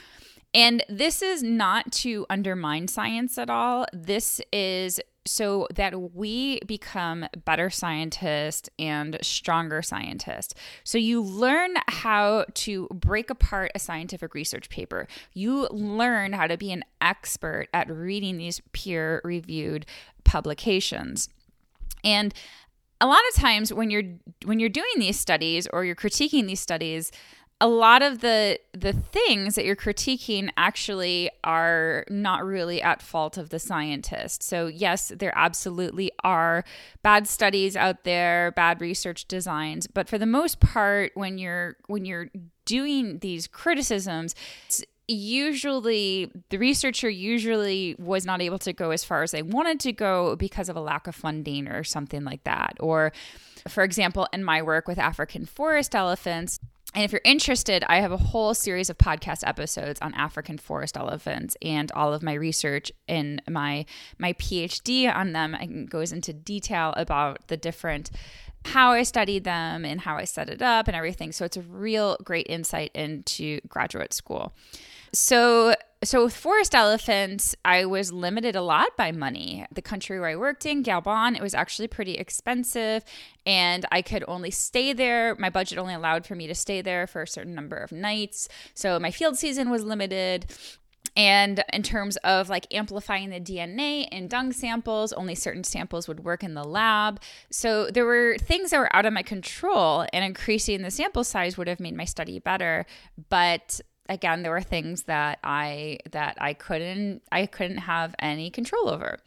and 0.56 0.82
this 0.88 1.22
is 1.22 1.42
not 1.42 1.92
to 1.92 2.26
undermine 2.28 2.88
science 2.88 3.38
at 3.38 3.50
all 3.50 3.86
this 3.92 4.40
is 4.52 4.98
so 5.26 5.66
that 5.74 6.14
we 6.14 6.60
become 6.60 7.26
better 7.44 7.68
scientists 7.68 8.70
and 8.78 9.18
stronger 9.22 9.82
scientists. 9.82 10.54
So 10.84 10.98
you 10.98 11.20
learn 11.20 11.74
how 11.88 12.46
to 12.54 12.86
break 12.94 13.28
apart 13.28 13.72
a 13.74 13.78
scientific 13.78 14.34
research 14.34 14.68
paper. 14.68 15.08
You 15.32 15.66
learn 15.70 16.32
how 16.32 16.46
to 16.46 16.56
be 16.56 16.72
an 16.72 16.84
expert 17.00 17.66
at 17.74 17.90
reading 17.90 18.38
these 18.38 18.62
peer 18.72 19.20
reviewed 19.24 19.84
publications. 20.24 21.28
And 22.04 22.32
a 23.00 23.06
lot 23.06 23.20
of 23.30 23.40
times 23.40 23.72
when 23.72 23.90
you're 23.90 24.04
when 24.44 24.58
you're 24.58 24.68
doing 24.68 24.94
these 24.96 25.18
studies 25.18 25.66
or 25.72 25.84
you're 25.84 25.96
critiquing 25.96 26.46
these 26.46 26.60
studies, 26.60 27.10
a 27.60 27.68
lot 27.68 28.02
of 28.02 28.20
the 28.20 28.58
the 28.72 28.92
things 28.92 29.54
that 29.54 29.64
you're 29.64 29.76
critiquing 29.76 30.50
actually 30.58 31.30
are 31.42 32.04
not 32.10 32.44
really 32.44 32.82
at 32.82 33.00
fault 33.00 33.38
of 33.38 33.48
the 33.48 33.58
scientist. 33.58 34.42
So 34.42 34.66
yes, 34.66 35.10
there 35.16 35.32
absolutely 35.34 36.12
are 36.22 36.64
bad 37.02 37.26
studies 37.26 37.74
out 37.74 38.04
there, 38.04 38.52
bad 38.52 38.80
research 38.80 39.26
designs, 39.26 39.86
but 39.86 40.08
for 40.08 40.18
the 40.18 40.26
most 40.26 40.60
part 40.60 41.12
when 41.14 41.38
you're 41.38 41.76
when 41.86 42.04
you're 42.04 42.28
doing 42.66 43.20
these 43.20 43.46
criticisms, 43.46 44.34
usually 45.08 46.30
the 46.50 46.58
researcher 46.58 47.08
usually 47.08 47.96
was 47.98 48.26
not 48.26 48.42
able 48.42 48.58
to 48.58 48.74
go 48.74 48.90
as 48.90 49.02
far 49.02 49.22
as 49.22 49.30
they 49.30 49.42
wanted 49.42 49.80
to 49.80 49.92
go 49.92 50.36
because 50.36 50.68
of 50.68 50.76
a 50.76 50.80
lack 50.80 51.06
of 51.06 51.14
funding 51.14 51.68
or 51.68 51.84
something 51.84 52.22
like 52.22 52.44
that. 52.44 52.76
Or 52.80 53.12
for 53.66 53.82
example, 53.82 54.28
in 54.32 54.44
my 54.44 54.60
work 54.60 54.86
with 54.86 54.98
African 54.98 55.46
forest 55.46 55.94
elephants, 55.94 56.60
and 56.96 57.04
if 57.04 57.12
you're 57.12 57.20
interested, 57.24 57.84
I 57.88 58.00
have 58.00 58.10
a 58.10 58.16
whole 58.16 58.54
series 58.54 58.88
of 58.88 58.96
podcast 58.96 59.46
episodes 59.46 60.00
on 60.00 60.14
African 60.14 60.56
forest 60.56 60.96
elephants 60.96 61.54
and 61.60 61.92
all 61.92 62.14
of 62.14 62.22
my 62.22 62.32
research 62.32 62.90
in 63.06 63.42
my 63.46 63.84
my 64.18 64.32
PhD 64.32 65.14
on 65.14 65.32
them. 65.32 65.54
It 65.54 65.90
goes 65.90 66.10
into 66.10 66.32
detail 66.32 66.94
about 66.96 67.48
the 67.48 67.58
different 67.58 68.10
how 68.64 68.92
I 68.92 69.02
studied 69.02 69.44
them 69.44 69.84
and 69.84 70.00
how 70.00 70.16
I 70.16 70.24
set 70.24 70.48
it 70.48 70.62
up 70.62 70.88
and 70.88 70.96
everything. 70.96 71.32
So 71.32 71.44
it's 71.44 71.58
a 71.58 71.62
real 71.62 72.16
great 72.24 72.46
insight 72.48 72.92
into 72.94 73.60
graduate 73.68 74.14
school. 74.14 74.54
So 75.12 75.74
so 76.06 76.24
with 76.24 76.36
forest 76.36 76.74
elephants, 76.74 77.54
I 77.64 77.84
was 77.84 78.12
limited 78.12 78.54
a 78.54 78.62
lot 78.62 78.96
by 78.96 79.12
money. 79.12 79.66
The 79.72 79.82
country 79.82 80.20
where 80.20 80.28
I 80.28 80.36
worked 80.36 80.64
in, 80.64 80.82
Gabon, 80.82 81.36
it 81.36 81.42
was 81.42 81.54
actually 81.54 81.88
pretty 81.88 82.14
expensive 82.14 83.04
and 83.44 83.84
I 83.90 84.02
could 84.02 84.24
only 84.28 84.50
stay 84.50 84.92
there. 84.92 85.34
My 85.36 85.50
budget 85.50 85.78
only 85.78 85.94
allowed 85.94 86.24
for 86.24 86.34
me 86.34 86.46
to 86.46 86.54
stay 86.54 86.80
there 86.80 87.06
for 87.06 87.22
a 87.22 87.28
certain 87.28 87.54
number 87.54 87.76
of 87.76 87.92
nights. 87.92 88.48
So 88.74 88.98
my 88.98 89.10
field 89.10 89.36
season 89.36 89.70
was 89.70 89.82
limited. 89.82 90.46
And 91.16 91.64
in 91.72 91.82
terms 91.82 92.16
of 92.18 92.48
like 92.48 92.72
amplifying 92.72 93.30
the 93.30 93.40
DNA 93.40 94.06
in 94.08 94.28
dung 94.28 94.52
samples, 94.52 95.12
only 95.12 95.34
certain 95.34 95.64
samples 95.64 96.08
would 96.08 96.24
work 96.24 96.44
in 96.44 96.54
the 96.54 96.64
lab. 96.64 97.20
So 97.50 97.90
there 97.90 98.04
were 98.04 98.36
things 98.38 98.70
that 98.70 98.78
were 98.78 98.94
out 98.94 99.06
of 99.06 99.14
my 99.14 99.22
control, 99.22 100.06
and 100.12 100.24
increasing 100.24 100.82
the 100.82 100.90
sample 100.90 101.24
size 101.24 101.56
would 101.56 101.68
have 101.68 101.80
made 101.80 101.96
my 101.96 102.04
study 102.04 102.38
better. 102.38 102.84
But 103.30 103.80
again 104.08 104.42
there 104.42 104.52
were 104.52 104.60
things 104.60 105.04
that 105.04 105.38
i 105.44 105.98
that 106.10 106.36
i 106.40 106.52
couldn't 106.52 107.22
i 107.32 107.46
couldn't 107.46 107.78
have 107.78 108.14
any 108.18 108.50
control 108.50 108.88
over. 108.88 109.18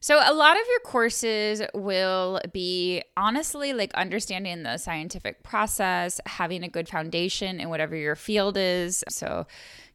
So 0.00 0.20
a 0.24 0.32
lot 0.32 0.56
of 0.56 0.62
your 0.68 0.80
courses 0.80 1.60
will 1.74 2.40
be 2.52 3.02
honestly 3.16 3.72
like 3.72 3.92
understanding 3.94 4.62
the 4.62 4.76
scientific 4.78 5.42
process 5.42 6.20
having 6.24 6.62
a 6.62 6.68
good 6.68 6.88
foundation 6.88 7.58
in 7.58 7.68
whatever 7.68 7.96
your 7.96 8.14
field 8.14 8.56
is. 8.56 9.02
So 9.08 9.46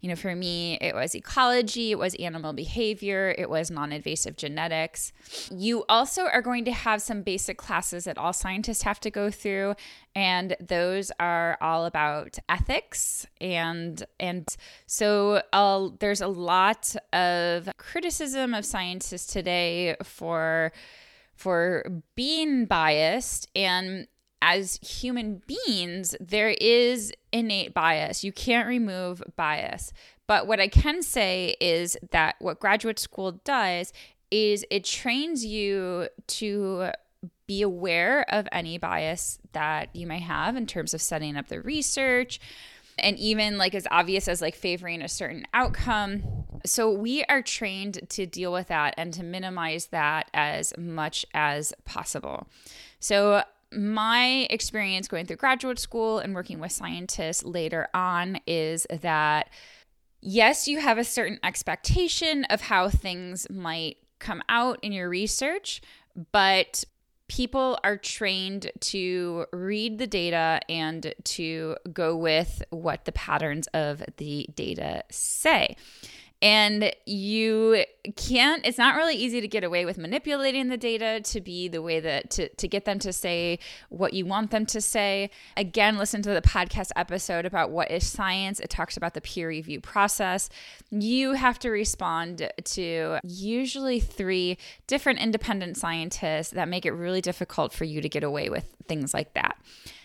you 0.03 0.09
know, 0.09 0.17
for 0.17 0.35
me, 0.35 0.77
it 0.81 0.93
was 0.93 1.15
ecology, 1.15 1.91
it 1.91 1.97
was 1.97 2.13
animal 2.15 2.51
behavior, 2.51 3.33
it 3.37 3.49
was 3.49 3.71
non 3.71 3.93
invasive 3.93 4.35
genetics. 4.35 5.13
You 5.49 5.85
also 5.87 6.23
are 6.23 6.41
going 6.41 6.65
to 6.65 6.73
have 6.73 7.01
some 7.01 7.21
basic 7.21 7.57
classes 7.57 8.03
that 8.03 8.17
all 8.17 8.33
scientists 8.33 8.81
have 8.81 8.99
to 8.99 9.09
go 9.09 9.31
through, 9.31 9.75
and 10.13 10.57
those 10.59 11.09
are 11.21 11.57
all 11.61 11.85
about 11.85 12.37
ethics 12.49 13.25
and 13.39 14.03
and 14.19 14.45
so 14.87 15.41
uh, 15.53 15.87
there's 15.99 16.19
a 16.19 16.27
lot 16.27 16.97
of 17.13 17.69
criticism 17.77 18.53
of 18.53 18.65
scientists 18.65 19.31
today 19.31 19.95
for 20.03 20.73
for 21.33 21.85
being 22.15 22.65
biased 22.65 23.47
and 23.55 24.07
as 24.45 24.77
human 24.81 25.41
beings, 25.47 26.17
there 26.19 26.49
is 26.49 27.13
innate 27.31 27.73
bias. 27.73 28.25
You 28.25 28.33
can't 28.33 28.67
remove 28.67 29.23
bias. 29.37 29.93
But 30.27 30.47
what 30.47 30.59
I 30.59 30.67
can 30.67 31.01
say 31.01 31.55
is 31.61 31.97
that 32.11 32.35
what 32.39 32.59
graduate 32.59 32.99
school 32.99 33.39
does 33.45 33.93
is 34.31 34.65
it 34.69 34.83
trains 34.83 35.45
you 35.45 36.09
to 36.27 36.89
be 37.47 37.61
aware 37.61 38.25
of 38.33 38.49
any 38.51 38.77
bias 38.77 39.39
that 39.53 39.95
you 39.95 40.05
may 40.05 40.19
have 40.19 40.57
in 40.57 40.65
terms 40.65 40.93
of 40.93 41.01
setting 41.01 41.37
up 41.37 41.47
the 41.47 41.61
research 41.61 42.41
and 42.99 43.17
even 43.19 43.57
like 43.57 43.73
as 43.73 43.87
obvious 43.91 44.27
as 44.27 44.41
like 44.41 44.55
favoring 44.55 45.01
a 45.01 45.07
certain 45.07 45.45
outcome. 45.53 46.21
So 46.65 46.91
we 46.91 47.23
are 47.25 47.41
trained 47.41 48.09
to 48.09 48.25
deal 48.25 48.51
with 48.51 48.67
that 48.67 48.93
and 48.97 49.13
to 49.13 49.23
minimize 49.23 49.87
that 49.87 50.29
as 50.33 50.73
much 50.77 51.25
as 51.33 51.73
possible. 51.85 52.47
So 52.99 53.43
my 53.75 54.47
experience 54.49 55.07
going 55.07 55.25
through 55.25 55.37
graduate 55.37 55.79
school 55.79 56.19
and 56.19 56.33
working 56.33 56.59
with 56.59 56.71
scientists 56.71 57.43
later 57.43 57.87
on 57.93 58.39
is 58.45 58.85
that 59.01 59.49
yes, 60.21 60.67
you 60.67 60.79
have 60.79 60.97
a 60.97 61.03
certain 61.03 61.39
expectation 61.43 62.45
of 62.45 62.61
how 62.61 62.89
things 62.89 63.47
might 63.49 63.97
come 64.19 64.41
out 64.47 64.79
in 64.81 64.91
your 64.91 65.09
research, 65.09 65.81
but 66.31 66.83
people 67.27 67.79
are 67.83 67.97
trained 67.97 68.71
to 68.79 69.45
read 69.51 69.97
the 69.97 70.07
data 70.07 70.59
and 70.69 71.13
to 71.23 71.75
go 71.91 72.15
with 72.15 72.61
what 72.69 73.05
the 73.05 73.11
patterns 73.11 73.67
of 73.73 74.03
the 74.17 74.47
data 74.55 75.03
say 75.09 75.75
and 76.43 76.93
you 77.05 77.85
can't 78.17 78.65
it's 78.65 78.77
not 78.77 78.97
really 78.97 79.15
easy 79.15 79.39
to 79.39 79.47
get 79.47 79.63
away 79.63 79.85
with 79.85 79.97
manipulating 79.97 80.67
the 80.67 80.75
data 80.75 81.21
to 81.23 81.39
be 81.39 81.69
the 81.69 81.81
way 81.81 82.01
that 82.01 82.29
to, 82.29 82.49
to 82.49 82.67
get 82.67 82.83
them 82.83 82.99
to 82.99 83.13
say 83.13 83.57
what 83.87 84.13
you 84.13 84.25
want 84.25 84.51
them 84.51 84.65
to 84.65 84.81
say. 84.81 85.29
Again 85.55 85.97
listen 85.97 86.21
to 86.23 86.31
the 86.31 86.41
podcast 86.41 86.91
episode 86.97 87.45
about 87.45 87.71
what 87.71 87.89
is 87.89 88.05
science. 88.05 88.59
It 88.59 88.69
talks 88.69 88.97
about 88.97 89.13
the 89.13 89.21
peer 89.21 89.47
review 89.47 89.79
process. 89.79 90.49
You 90.91 91.31
have 91.31 91.57
to 91.59 91.69
respond 91.69 92.51
to 92.61 93.19
usually 93.23 94.01
three 94.01 94.57
different 94.85 95.19
independent 95.19 95.77
scientists 95.77 96.49
that 96.49 96.67
make 96.67 96.85
it 96.85 96.91
really 96.91 97.21
difficult 97.21 97.71
for 97.71 97.85
you 97.85 98.01
to 98.01 98.09
get 98.09 98.23
away 98.23 98.49
with 98.49 98.67
things 98.85 99.13
like 99.13 99.33
that 99.35 99.55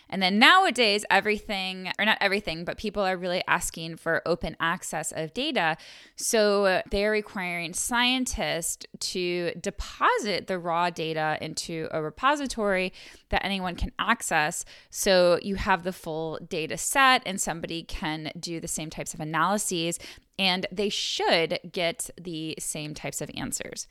and 0.09 0.21
then 0.21 0.39
nowadays, 0.39 1.05
everything, 1.09 1.91
or 1.99 2.05
not 2.05 2.17
everything, 2.19 2.65
but 2.65 2.77
people 2.77 3.03
are 3.03 3.17
really 3.17 3.43
asking 3.47 3.97
for 3.97 4.21
open 4.25 4.55
access 4.59 5.11
of 5.11 5.33
data. 5.33 5.77
So 6.15 6.81
they're 6.89 7.11
requiring 7.11 7.73
scientists 7.73 8.85
to 8.99 9.51
deposit 9.59 10.47
the 10.47 10.57
raw 10.57 10.89
data 10.89 11.37
into 11.41 11.87
a 11.91 12.01
repository 12.01 12.91
that 13.29 13.45
anyone 13.45 13.75
can 13.75 13.91
access. 13.99 14.65
So 14.89 15.39
you 15.41 15.55
have 15.55 15.83
the 15.83 15.93
full 15.93 16.39
data 16.47 16.77
set 16.77 17.21
and 17.25 17.39
somebody 17.39 17.83
can 17.83 18.31
do 18.39 18.59
the 18.59 18.67
same 18.67 18.89
types 18.89 19.13
of 19.13 19.19
analyses 19.19 19.99
and 20.39 20.65
they 20.71 20.89
should 20.89 21.59
get 21.71 22.09
the 22.19 22.55
same 22.59 22.93
types 22.93 23.21
of 23.21 23.29
answers. 23.35 23.87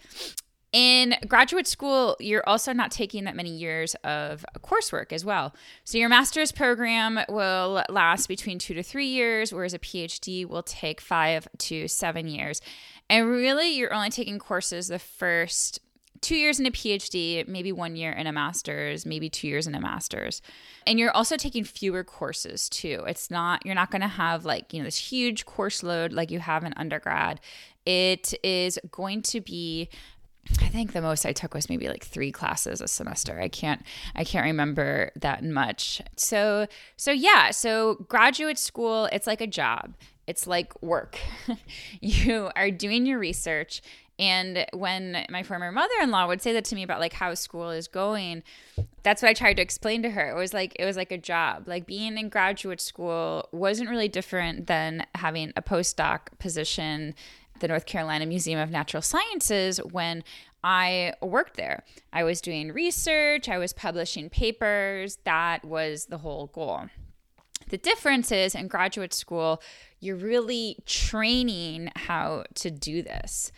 In 0.72 1.14
graduate 1.26 1.66
school, 1.66 2.16
you're 2.20 2.46
also 2.46 2.74
not 2.74 2.90
taking 2.90 3.24
that 3.24 3.34
many 3.34 3.50
years 3.50 3.94
of 4.04 4.44
coursework 4.60 5.12
as 5.12 5.24
well. 5.24 5.54
So, 5.84 5.96
your 5.96 6.10
master's 6.10 6.52
program 6.52 7.20
will 7.30 7.82
last 7.88 8.26
between 8.26 8.58
two 8.58 8.74
to 8.74 8.82
three 8.82 9.06
years, 9.06 9.50
whereas 9.50 9.72
a 9.72 9.78
PhD 9.78 10.44
will 10.44 10.62
take 10.62 11.00
five 11.00 11.48
to 11.58 11.88
seven 11.88 12.28
years. 12.28 12.60
And 13.08 13.28
really, 13.28 13.70
you're 13.70 13.94
only 13.94 14.10
taking 14.10 14.38
courses 14.38 14.88
the 14.88 14.98
first 14.98 15.80
two 16.20 16.36
years 16.36 16.58
in 16.60 16.66
a 16.66 16.70
PhD, 16.70 17.46
maybe 17.46 17.72
one 17.72 17.96
year 17.96 18.12
in 18.12 18.26
a 18.26 18.32
master's, 18.32 19.06
maybe 19.06 19.30
two 19.30 19.48
years 19.48 19.66
in 19.66 19.74
a 19.74 19.80
master's. 19.80 20.42
And 20.86 20.98
you're 20.98 21.12
also 21.12 21.36
taking 21.36 21.64
fewer 21.64 22.04
courses 22.04 22.68
too. 22.68 23.04
It's 23.06 23.30
not, 23.30 23.64
you're 23.64 23.74
not 23.74 23.90
going 23.90 24.02
to 24.02 24.08
have 24.08 24.44
like, 24.44 24.72
you 24.72 24.80
know, 24.80 24.84
this 24.84 24.98
huge 24.98 25.46
course 25.46 25.82
load 25.82 26.12
like 26.12 26.30
you 26.30 26.40
have 26.40 26.64
in 26.64 26.74
undergrad. 26.76 27.40
It 27.86 28.34
is 28.42 28.78
going 28.90 29.22
to 29.22 29.40
be 29.40 29.88
I 30.60 30.68
think 30.68 30.92
the 30.92 31.02
most 31.02 31.26
I 31.26 31.32
took 31.32 31.54
was 31.54 31.68
maybe 31.68 31.88
like 31.88 32.04
3 32.04 32.32
classes 32.32 32.80
a 32.80 32.88
semester. 32.88 33.38
I 33.40 33.48
can't 33.48 33.82
I 34.14 34.24
can't 34.24 34.44
remember 34.44 35.10
that 35.16 35.44
much. 35.44 36.02
So 36.16 36.66
so 36.96 37.10
yeah, 37.10 37.50
so 37.50 38.06
graduate 38.08 38.58
school, 38.58 39.08
it's 39.12 39.26
like 39.26 39.40
a 39.40 39.46
job. 39.46 39.94
It's 40.26 40.46
like 40.46 40.80
work. 40.82 41.18
you 42.00 42.50
are 42.54 42.70
doing 42.70 43.06
your 43.06 43.18
research 43.18 43.82
and 44.18 44.66
when 44.72 45.24
my 45.30 45.44
former 45.44 45.70
mother-in-law 45.70 46.26
would 46.26 46.42
say 46.42 46.52
that 46.54 46.64
to 46.66 46.74
me 46.74 46.82
about 46.82 46.98
like 46.98 47.12
how 47.12 47.34
school 47.34 47.70
is 47.70 47.86
going, 47.86 48.42
that's 49.04 49.22
what 49.22 49.28
I 49.28 49.34
tried 49.34 49.54
to 49.54 49.62
explain 49.62 50.02
to 50.02 50.10
her. 50.10 50.28
It 50.30 50.34
was 50.34 50.52
like 50.52 50.74
it 50.78 50.84
was 50.84 50.96
like 50.96 51.12
a 51.12 51.18
job. 51.18 51.68
Like 51.68 51.86
being 51.86 52.18
in 52.18 52.28
graduate 52.28 52.80
school 52.80 53.48
wasn't 53.52 53.90
really 53.90 54.08
different 54.08 54.66
than 54.66 55.06
having 55.14 55.52
a 55.56 55.62
postdoc 55.62 56.20
position 56.40 57.14
the 57.60 57.68
North 57.68 57.86
Carolina 57.86 58.26
Museum 58.26 58.58
of 58.58 58.70
Natural 58.70 59.02
Sciences 59.02 59.78
when 59.78 60.24
I 60.64 61.14
worked 61.22 61.56
there. 61.56 61.84
I 62.12 62.24
was 62.24 62.40
doing 62.40 62.72
research, 62.72 63.48
I 63.48 63.58
was 63.58 63.72
publishing 63.72 64.28
papers. 64.28 65.18
That 65.24 65.64
was 65.64 66.06
the 66.06 66.18
whole 66.18 66.48
goal. 66.48 66.86
The 67.68 67.78
difference 67.78 68.32
is 68.32 68.54
in 68.54 68.68
graduate 68.68 69.12
school, 69.12 69.62
you're 70.00 70.16
really 70.16 70.78
training 70.86 71.90
how 71.94 72.44
to 72.56 72.70
do 72.70 73.02
this. 73.02 73.52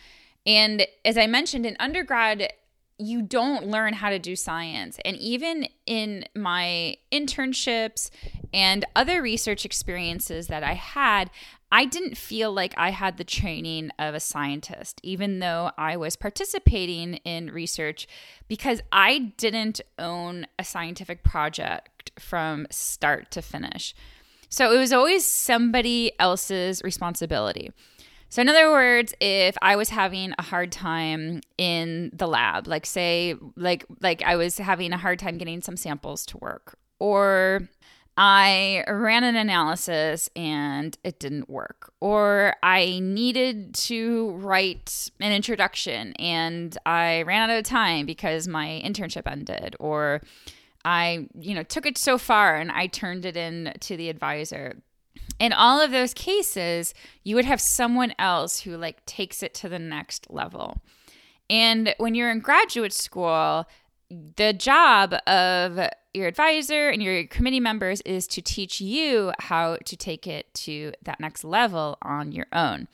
And 0.45 0.85
as 1.05 1.17
I 1.17 1.27
mentioned, 1.27 1.65
in 1.65 1.77
undergrad, 1.79 2.51
you 2.97 3.21
don't 3.21 3.67
learn 3.67 3.93
how 3.93 4.09
to 4.09 4.19
do 4.19 4.35
science. 4.35 4.99
And 5.03 5.17
even 5.17 5.67
in 5.85 6.25
my 6.35 6.97
internships 7.11 8.09
and 8.53 8.85
other 8.95 9.21
research 9.21 9.65
experiences 9.65 10.47
that 10.47 10.63
I 10.63 10.73
had, 10.73 11.31
I 11.71 11.85
didn't 11.85 12.17
feel 12.17 12.51
like 12.51 12.73
I 12.77 12.89
had 12.89 13.17
the 13.17 13.23
training 13.23 13.91
of 13.97 14.13
a 14.13 14.19
scientist, 14.19 14.99
even 15.03 15.39
though 15.39 15.71
I 15.77 15.95
was 15.95 16.15
participating 16.17 17.15
in 17.23 17.49
research, 17.49 18.07
because 18.47 18.81
I 18.91 19.33
didn't 19.37 19.79
own 19.97 20.47
a 20.59 20.65
scientific 20.65 21.23
project 21.23 22.11
from 22.19 22.67
start 22.69 23.31
to 23.31 23.41
finish. 23.41 23.95
So 24.49 24.73
it 24.73 24.77
was 24.77 24.91
always 24.91 25.25
somebody 25.25 26.11
else's 26.19 26.81
responsibility. 26.83 27.71
So, 28.27 28.41
in 28.41 28.47
other 28.47 28.71
words, 28.71 29.13
if 29.19 29.57
I 29.61 29.75
was 29.75 29.89
having 29.89 30.33
a 30.37 30.41
hard 30.41 30.71
time 30.71 31.41
in 31.57 32.11
the 32.13 32.27
lab, 32.27 32.65
like 32.65 32.85
say, 32.85 33.35
like 33.57 33.85
like 33.99 34.21
I 34.23 34.37
was 34.37 34.57
having 34.57 34.93
a 34.93 34.97
hard 34.97 35.19
time 35.19 35.37
getting 35.37 35.61
some 35.61 35.75
samples 35.75 36.25
to 36.27 36.37
work, 36.37 36.77
or 36.99 37.67
I 38.23 38.83
ran 38.87 39.23
an 39.23 39.35
analysis 39.35 40.29
and 40.35 40.95
it 41.03 41.19
didn't 41.19 41.49
work, 41.49 41.91
or 41.99 42.55
I 42.61 42.99
needed 43.01 43.73
to 43.73 44.33
write 44.33 45.09
an 45.19 45.31
introduction 45.31 46.13
and 46.17 46.77
I 46.85 47.23
ran 47.23 47.49
out 47.49 47.57
of 47.57 47.63
time 47.63 48.05
because 48.05 48.47
my 48.47 48.79
internship 48.85 49.25
ended, 49.25 49.75
or 49.79 50.21
I, 50.85 51.29
you 51.33 51.55
know, 51.55 51.63
took 51.63 51.87
it 51.87 51.97
so 51.97 52.19
far 52.19 52.57
and 52.57 52.71
I 52.71 52.85
turned 52.85 53.25
it 53.25 53.35
in 53.35 53.73
to 53.79 53.97
the 53.97 54.09
advisor. 54.09 54.75
In 55.39 55.51
all 55.51 55.81
of 55.81 55.89
those 55.89 56.13
cases, 56.13 56.93
you 57.23 57.35
would 57.35 57.45
have 57.45 57.59
someone 57.59 58.13
else 58.19 58.59
who 58.59 58.77
like 58.77 59.03
takes 59.07 59.41
it 59.41 59.55
to 59.55 59.67
the 59.67 59.79
next 59.79 60.29
level. 60.29 60.83
And 61.49 61.95
when 61.97 62.13
you're 62.13 62.29
in 62.29 62.41
graduate 62.41 62.93
school, 62.93 63.67
the 64.11 64.53
job 64.53 65.15
of 65.25 65.89
your 66.13 66.27
advisor 66.27 66.89
and 66.89 67.01
your 67.01 67.25
committee 67.25 67.59
members 67.59 68.01
is 68.01 68.27
to 68.27 68.41
teach 68.41 68.81
you 68.81 69.31
how 69.39 69.77
to 69.85 69.95
take 69.95 70.27
it 70.27 70.53
to 70.53 70.91
that 71.03 71.19
next 71.19 71.43
level 71.43 71.97
on 72.01 72.31
your 72.31 72.47
own. 72.51 72.87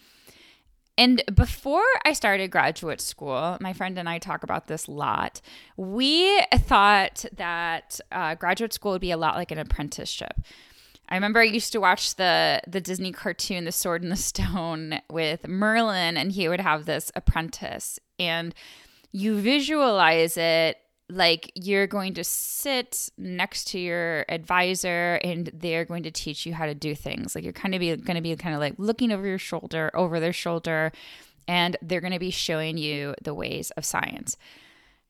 And 1.00 1.22
before 1.34 1.86
I 2.06 2.14
started 2.14 2.50
graduate 2.50 3.02
school, 3.02 3.58
my 3.62 3.72
friend 3.74 4.00
and 4.00 4.10
I 4.10 4.18
talk 4.18 4.44
about 4.44 4.68
this 4.68 4.88
a 4.88 4.92
lot. 4.92 5.42
We 5.78 6.42
thought 6.56 7.26
that 7.36 8.00
uh, 8.12 8.36
graduate 8.36 8.74
school 8.74 8.94
would 8.94 9.02
be 9.02 9.12
a 9.12 9.18
lot 9.18 9.36
like 9.36 9.52
an 9.52 9.60
apprenticeship. 9.60 10.34
I 11.10 11.16
remember 11.16 11.40
I 11.40 11.44
used 11.44 11.72
to 11.72 11.80
watch 11.80 12.16
the 12.16 12.62
the 12.68 12.82
Disney 12.82 13.12
cartoon 13.12 13.66
The 13.66 13.72
Sword 13.72 14.04
and 14.04 14.12
the 14.12 14.16
Stone 14.18 15.00
with 15.10 15.48
Merlin 15.48 16.18
and 16.18 16.32
he 16.32 16.50
would 16.50 16.60
have 16.62 16.86
this 16.86 17.12
apprentice 17.16 18.00
and 18.20 18.54
you 19.12 19.40
visualize 19.40 20.36
it 20.36 20.78
like 21.10 21.52
you're 21.56 21.88
going 21.88 22.14
to 22.16 22.24
sit 22.24 23.10
next 23.18 23.66
to 23.70 23.80
your 23.80 24.26
advisor 24.28 25.20
and 25.24 25.50
they're 25.54 25.86
going 25.86 26.04
to 26.04 26.12
teach 26.12 26.46
you 26.46 26.54
how 26.54 26.66
to 26.66 26.76
do 26.76 26.96
things. 26.96 27.34
Like 27.34 27.44
you're 27.44 27.54
kind 27.54 27.74
of 27.74 27.80
be 27.80 27.96
going 27.96 28.16
to 28.16 28.22
be 28.22 28.36
kind 28.36 28.54
of 28.54 28.60
like 28.60 28.74
looking 28.78 29.12
over 29.12 29.26
your 29.26 29.38
shoulder 29.38 29.90
over 29.94 30.20
their 30.20 30.34
shoulder 30.34 30.92
and 31.48 31.78
they're 31.82 32.02
going 32.02 32.14
to 32.14 32.20
be 32.20 32.32
showing 32.32 32.78
you 32.78 33.16
the 33.22 33.34
ways 33.34 33.72
of 33.72 33.86
science. 33.86 34.36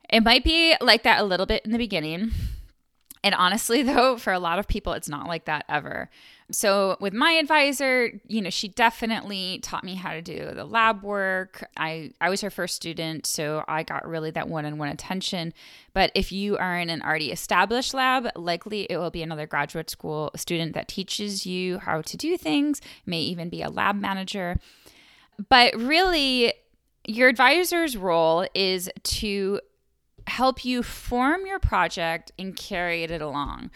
It 0.10 0.24
might 0.24 0.44
be 0.44 0.76
like 0.80 1.04
that 1.04 1.20
a 1.20 1.24
little 1.24 1.46
bit 1.46 1.66
in 1.66 1.72
the 1.72 1.78
beginning 1.78 2.32
and 3.24 3.36
honestly 3.36 3.84
though 3.84 4.18
for 4.18 4.34
a 4.34 4.40
lot 4.40 4.60
of 4.60 4.68
people 4.68 4.94
it's 4.94 5.10
not 5.10 5.28
like 5.28 5.46
that 5.46 5.66
ever 5.70 6.10
so 6.50 6.96
with 7.02 7.14
my 7.14 7.32
advisor, 7.32 8.22
you 8.26 8.42
know, 8.42 8.50
she 8.50 8.70
definitely 8.70 9.60
taught 9.62 9.84
me 9.84 9.96
how 9.96 10.12
to 10.12 10.22
do 10.22 10.52
the 10.54 10.64
lab 10.64 11.04
work. 11.04 11.68
I 11.76 12.12
I 12.22 12.30
was 12.30 12.40
her 12.40 12.50
first 12.50 12.76
student, 12.76 13.26
so 13.26 13.66
I 13.68 13.84
got 13.84 14.08
really 14.08 14.32
that 14.32 14.48
one-on-one 14.48 14.88
attention. 14.88 15.54
But 15.94 16.12
if 16.16 16.32
you 16.32 16.58
are 16.58 16.78
in 16.80 16.90
an 16.90 17.02
already 17.02 17.32
established 17.32 17.94
lab, 17.94 18.30
likely 18.38 18.84
it 18.84 18.98
will 18.98 19.12
be 19.12 19.24
another 19.24 19.46
graduate 19.46 19.90
school 19.90 20.32
student 20.38 20.74
that 20.74 20.88
teaches 20.88 21.46
you 21.46 21.80
how 21.80 22.02
to 22.02 22.16
do 22.16 22.38
things, 22.38 22.82
may 23.06 23.20
even 23.20 23.50
be 23.50 23.62
a 23.62 23.70
lab 23.70 23.98
manager. 23.98 24.58
But 25.50 25.76
really 25.76 26.54
your 27.06 27.28
advisor's 27.28 27.98
role 27.98 28.48
is 28.54 28.90
to 29.04 29.60
help 30.28 30.66
you 30.66 30.84
form 30.84 31.46
your 31.46 31.60
project 31.60 32.32
and 32.38 32.56
carry 32.56 33.04
it 33.04 33.22
along. 33.22 33.72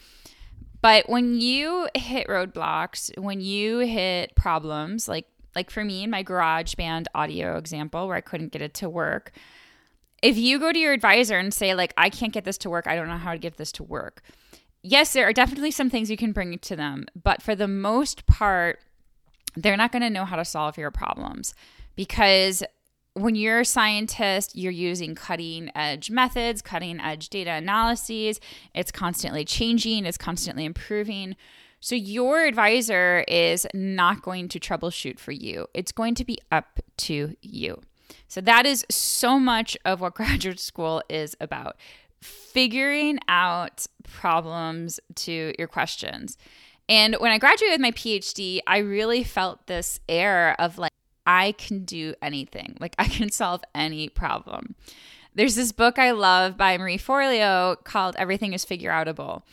But 0.81 1.07
when 1.09 1.39
you 1.39 1.87
hit 1.95 2.27
roadblocks, 2.27 3.17
when 3.17 3.39
you 3.39 3.79
hit 3.79 4.35
problems, 4.35 5.07
like 5.07 5.27
like 5.55 5.69
for 5.69 5.83
me 5.83 6.03
in 6.03 6.09
my 6.09 6.23
GarageBand 6.23 7.07
audio 7.13 7.57
example 7.57 8.07
where 8.07 8.15
I 8.15 8.21
couldn't 8.21 8.53
get 8.53 8.61
it 8.61 8.73
to 8.75 8.89
work, 8.89 9.31
if 10.21 10.37
you 10.37 10.59
go 10.59 10.71
to 10.71 10.79
your 10.79 10.93
advisor 10.93 11.37
and 11.37 11.53
say 11.53 11.73
like 11.73 11.93
I 11.97 12.09
can't 12.09 12.33
get 12.33 12.45
this 12.45 12.57
to 12.59 12.69
work, 12.69 12.87
I 12.87 12.95
don't 12.95 13.07
know 13.07 13.17
how 13.17 13.33
to 13.33 13.39
get 13.39 13.57
this 13.57 13.71
to 13.73 13.83
work. 13.83 14.21
Yes, 14.83 15.13
there 15.13 15.27
are 15.27 15.33
definitely 15.33 15.71
some 15.71 15.89
things 15.89 16.09
you 16.09 16.17
can 16.17 16.31
bring 16.31 16.57
to 16.57 16.75
them, 16.75 17.05
but 17.21 17.41
for 17.41 17.53
the 17.53 17.67
most 17.67 18.25
part, 18.25 18.79
they're 19.55 19.77
not 19.77 19.91
going 19.91 20.01
to 20.01 20.09
know 20.09 20.25
how 20.25 20.37
to 20.37 20.45
solve 20.45 20.77
your 20.77 20.89
problems 20.89 21.53
because 21.95 22.63
when 23.13 23.35
you're 23.35 23.61
a 23.61 23.65
scientist, 23.65 24.55
you're 24.55 24.71
using 24.71 25.15
cutting 25.15 25.69
edge 25.75 26.09
methods, 26.09 26.61
cutting 26.61 26.99
edge 26.99 27.29
data 27.29 27.51
analyses. 27.51 28.39
It's 28.73 28.91
constantly 28.91 29.43
changing, 29.43 30.05
it's 30.05 30.17
constantly 30.17 30.65
improving. 30.65 31.35
So, 31.79 31.95
your 31.95 32.45
advisor 32.45 33.25
is 33.27 33.65
not 33.73 34.21
going 34.21 34.47
to 34.49 34.59
troubleshoot 34.59 35.19
for 35.19 35.31
you, 35.31 35.67
it's 35.73 35.91
going 35.91 36.15
to 36.15 36.25
be 36.25 36.37
up 36.51 36.79
to 36.97 37.35
you. 37.41 37.81
So, 38.27 38.39
that 38.41 38.65
is 38.65 38.85
so 38.89 39.39
much 39.39 39.77
of 39.83 39.99
what 39.99 40.13
graduate 40.15 40.59
school 40.59 41.01
is 41.09 41.35
about 41.41 41.77
figuring 42.21 43.17
out 43.27 43.87
problems 44.03 44.99
to 45.15 45.53
your 45.57 45.67
questions. 45.67 46.37
And 46.87 47.15
when 47.15 47.31
I 47.31 47.37
graduated 47.39 47.73
with 47.73 47.81
my 47.81 47.91
PhD, 47.91 48.59
I 48.67 48.79
really 48.79 49.23
felt 49.23 49.65
this 49.67 49.99
air 50.07 50.55
of 50.59 50.77
like, 50.77 50.90
I 51.25 51.53
can 51.53 51.85
do 51.85 52.15
anything. 52.21 52.77
Like 52.79 52.95
I 52.97 53.07
can 53.07 53.31
solve 53.31 53.61
any 53.73 54.09
problem. 54.09 54.75
There's 55.33 55.55
this 55.55 55.71
book 55.71 55.97
I 55.97 56.11
love 56.11 56.57
by 56.57 56.77
Marie 56.77 56.97
Forleo 56.97 57.81
called 57.83 58.15
Everything 58.17 58.53
is 58.53 58.65
Figure 58.65 58.91
Outable. 58.91 59.43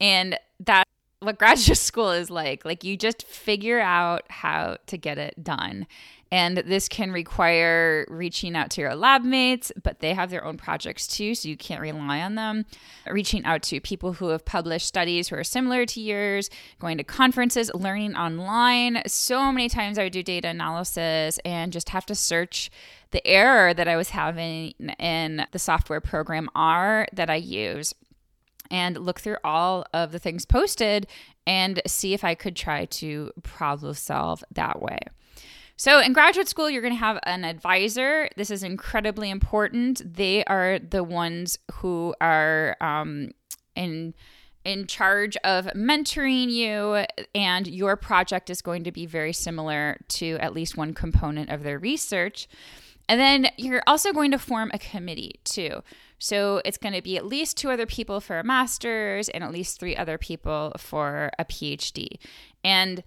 And 0.00 0.38
that's 0.58 0.87
what 1.20 1.38
graduate 1.38 1.78
school 1.78 2.10
is 2.10 2.30
like. 2.30 2.64
Like 2.64 2.84
you 2.84 2.96
just 2.96 3.26
figure 3.26 3.80
out 3.80 4.24
how 4.30 4.78
to 4.86 4.96
get 4.96 5.18
it 5.18 5.42
done. 5.42 5.86
And 6.30 6.58
this 6.58 6.88
can 6.88 7.10
require 7.10 8.04
reaching 8.10 8.54
out 8.54 8.70
to 8.72 8.82
your 8.82 8.94
lab 8.94 9.24
mates, 9.24 9.72
but 9.82 10.00
they 10.00 10.12
have 10.12 10.28
their 10.28 10.44
own 10.44 10.58
projects 10.58 11.06
too, 11.06 11.34
so 11.34 11.48
you 11.48 11.56
can't 11.56 11.80
rely 11.80 12.20
on 12.20 12.34
them. 12.34 12.66
Reaching 13.06 13.44
out 13.46 13.62
to 13.64 13.80
people 13.80 14.12
who 14.12 14.28
have 14.28 14.44
published 14.44 14.86
studies 14.86 15.28
who 15.28 15.36
are 15.36 15.44
similar 15.44 15.86
to 15.86 16.00
yours, 16.02 16.50
going 16.80 16.98
to 16.98 17.04
conferences, 17.04 17.70
learning 17.74 18.14
online. 18.14 19.02
So 19.06 19.50
many 19.50 19.70
times 19.70 19.98
I 19.98 20.04
would 20.04 20.12
do 20.12 20.22
data 20.22 20.48
analysis 20.48 21.38
and 21.46 21.72
just 21.72 21.88
have 21.90 22.04
to 22.06 22.14
search 22.14 22.70
the 23.10 23.26
error 23.26 23.72
that 23.72 23.88
I 23.88 23.96
was 23.96 24.10
having 24.10 24.74
in 24.98 25.46
the 25.52 25.58
software 25.58 26.02
program 26.02 26.50
R 26.54 27.06
that 27.14 27.30
I 27.30 27.36
use 27.36 27.94
and 28.70 28.96
look 28.98 29.20
through 29.20 29.38
all 29.44 29.84
of 29.92 30.12
the 30.12 30.18
things 30.18 30.44
posted 30.44 31.06
and 31.46 31.80
see 31.86 32.14
if 32.14 32.24
I 32.24 32.34
could 32.34 32.56
try 32.56 32.84
to 32.84 33.32
problem 33.42 33.94
solve 33.94 34.44
that 34.52 34.82
way. 34.82 34.98
So, 35.76 36.00
in 36.00 36.12
graduate 36.12 36.48
school, 36.48 36.68
you're 36.68 36.82
going 36.82 36.94
to 36.94 36.98
have 36.98 37.20
an 37.22 37.44
advisor. 37.44 38.28
This 38.36 38.50
is 38.50 38.64
incredibly 38.64 39.30
important. 39.30 40.02
They 40.16 40.44
are 40.44 40.80
the 40.80 41.04
ones 41.04 41.58
who 41.74 42.14
are 42.20 42.76
um, 42.80 43.30
in 43.76 44.14
in 44.64 44.86
charge 44.86 45.36
of 45.44 45.66
mentoring 45.66 46.50
you, 46.50 47.06
and 47.34 47.66
your 47.68 47.96
project 47.96 48.50
is 48.50 48.60
going 48.60 48.84
to 48.84 48.92
be 48.92 49.06
very 49.06 49.32
similar 49.32 49.98
to 50.08 50.36
at 50.40 50.52
least 50.52 50.76
one 50.76 50.94
component 50.94 51.48
of 51.48 51.62
their 51.62 51.78
research. 51.78 52.48
And 53.08 53.20
then 53.20 53.48
you're 53.56 53.82
also 53.86 54.12
going 54.12 54.32
to 54.32 54.38
form 54.38 54.70
a 54.74 54.78
committee 54.78 55.40
too. 55.44 55.82
So 56.18 56.60
it's 56.64 56.78
going 56.78 56.94
to 56.94 57.02
be 57.02 57.16
at 57.16 57.26
least 57.26 57.56
two 57.56 57.70
other 57.70 57.86
people 57.86 58.20
for 58.20 58.38
a 58.38 58.44
master's 58.44 59.28
and 59.28 59.44
at 59.44 59.52
least 59.52 59.78
three 59.78 59.96
other 59.96 60.18
people 60.18 60.72
for 60.76 61.30
a 61.38 61.44
PhD. 61.44 62.18
And 62.64 63.02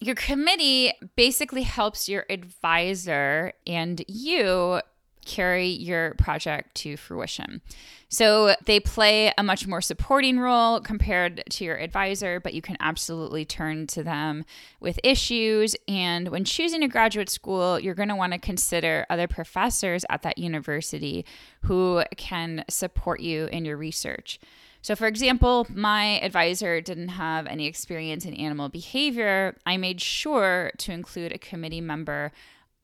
your 0.00 0.14
committee 0.14 0.92
basically 1.16 1.62
helps 1.62 2.08
your 2.08 2.24
advisor 2.28 3.52
and 3.66 4.04
you 4.08 4.80
carry 5.26 5.66
your 5.66 6.14
project 6.14 6.74
to 6.76 6.96
fruition. 6.96 7.60
So 8.08 8.54
they 8.64 8.78
play 8.78 9.32
a 9.36 9.42
much 9.42 9.66
more 9.66 9.80
supporting 9.80 10.38
role 10.38 10.80
compared 10.80 11.42
to 11.50 11.64
your 11.64 11.76
advisor, 11.76 12.38
but 12.38 12.54
you 12.54 12.62
can 12.62 12.76
absolutely 12.78 13.44
turn 13.44 13.88
to 13.88 14.02
them 14.02 14.44
with 14.80 15.00
issues. 15.02 15.74
And 15.88 16.28
when 16.28 16.44
choosing 16.44 16.82
a 16.82 16.88
graduate 16.88 17.28
school, 17.28 17.80
you're 17.80 17.94
going 17.94 18.08
to 18.08 18.16
want 18.16 18.32
to 18.32 18.38
consider 18.38 19.06
other 19.10 19.26
professors 19.26 20.04
at 20.08 20.22
that 20.22 20.38
university 20.38 21.26
who 21.62 22.04
can 22.16 22.64
support 22.70 23.20
you 23.20 23.46
in 23.46 23.64
your 23.64 23.76
research. 23.76 24.38
So, 24.82 24.94
for 24.94 25.08
example, 25.08 25.66
my 25.68 26.20
advisor 26.20 26.80
didn't 26.80 27.08
have 27.08 27.48
any 27.48 27.66
experience 27.66 28.24
in 28.24 28.34
animal 28.34 28.68
behavior. 28.68 29.56
I 29.66 29.78
made 29.78 30.00
sure 30.00 30.70
to 30.78 30.92
include 30.92 31.32
a 31.32 31.38
committee 31.38 31.80
member 31.80 32.30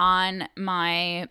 on 0.00 0.48
my 0.56 1.28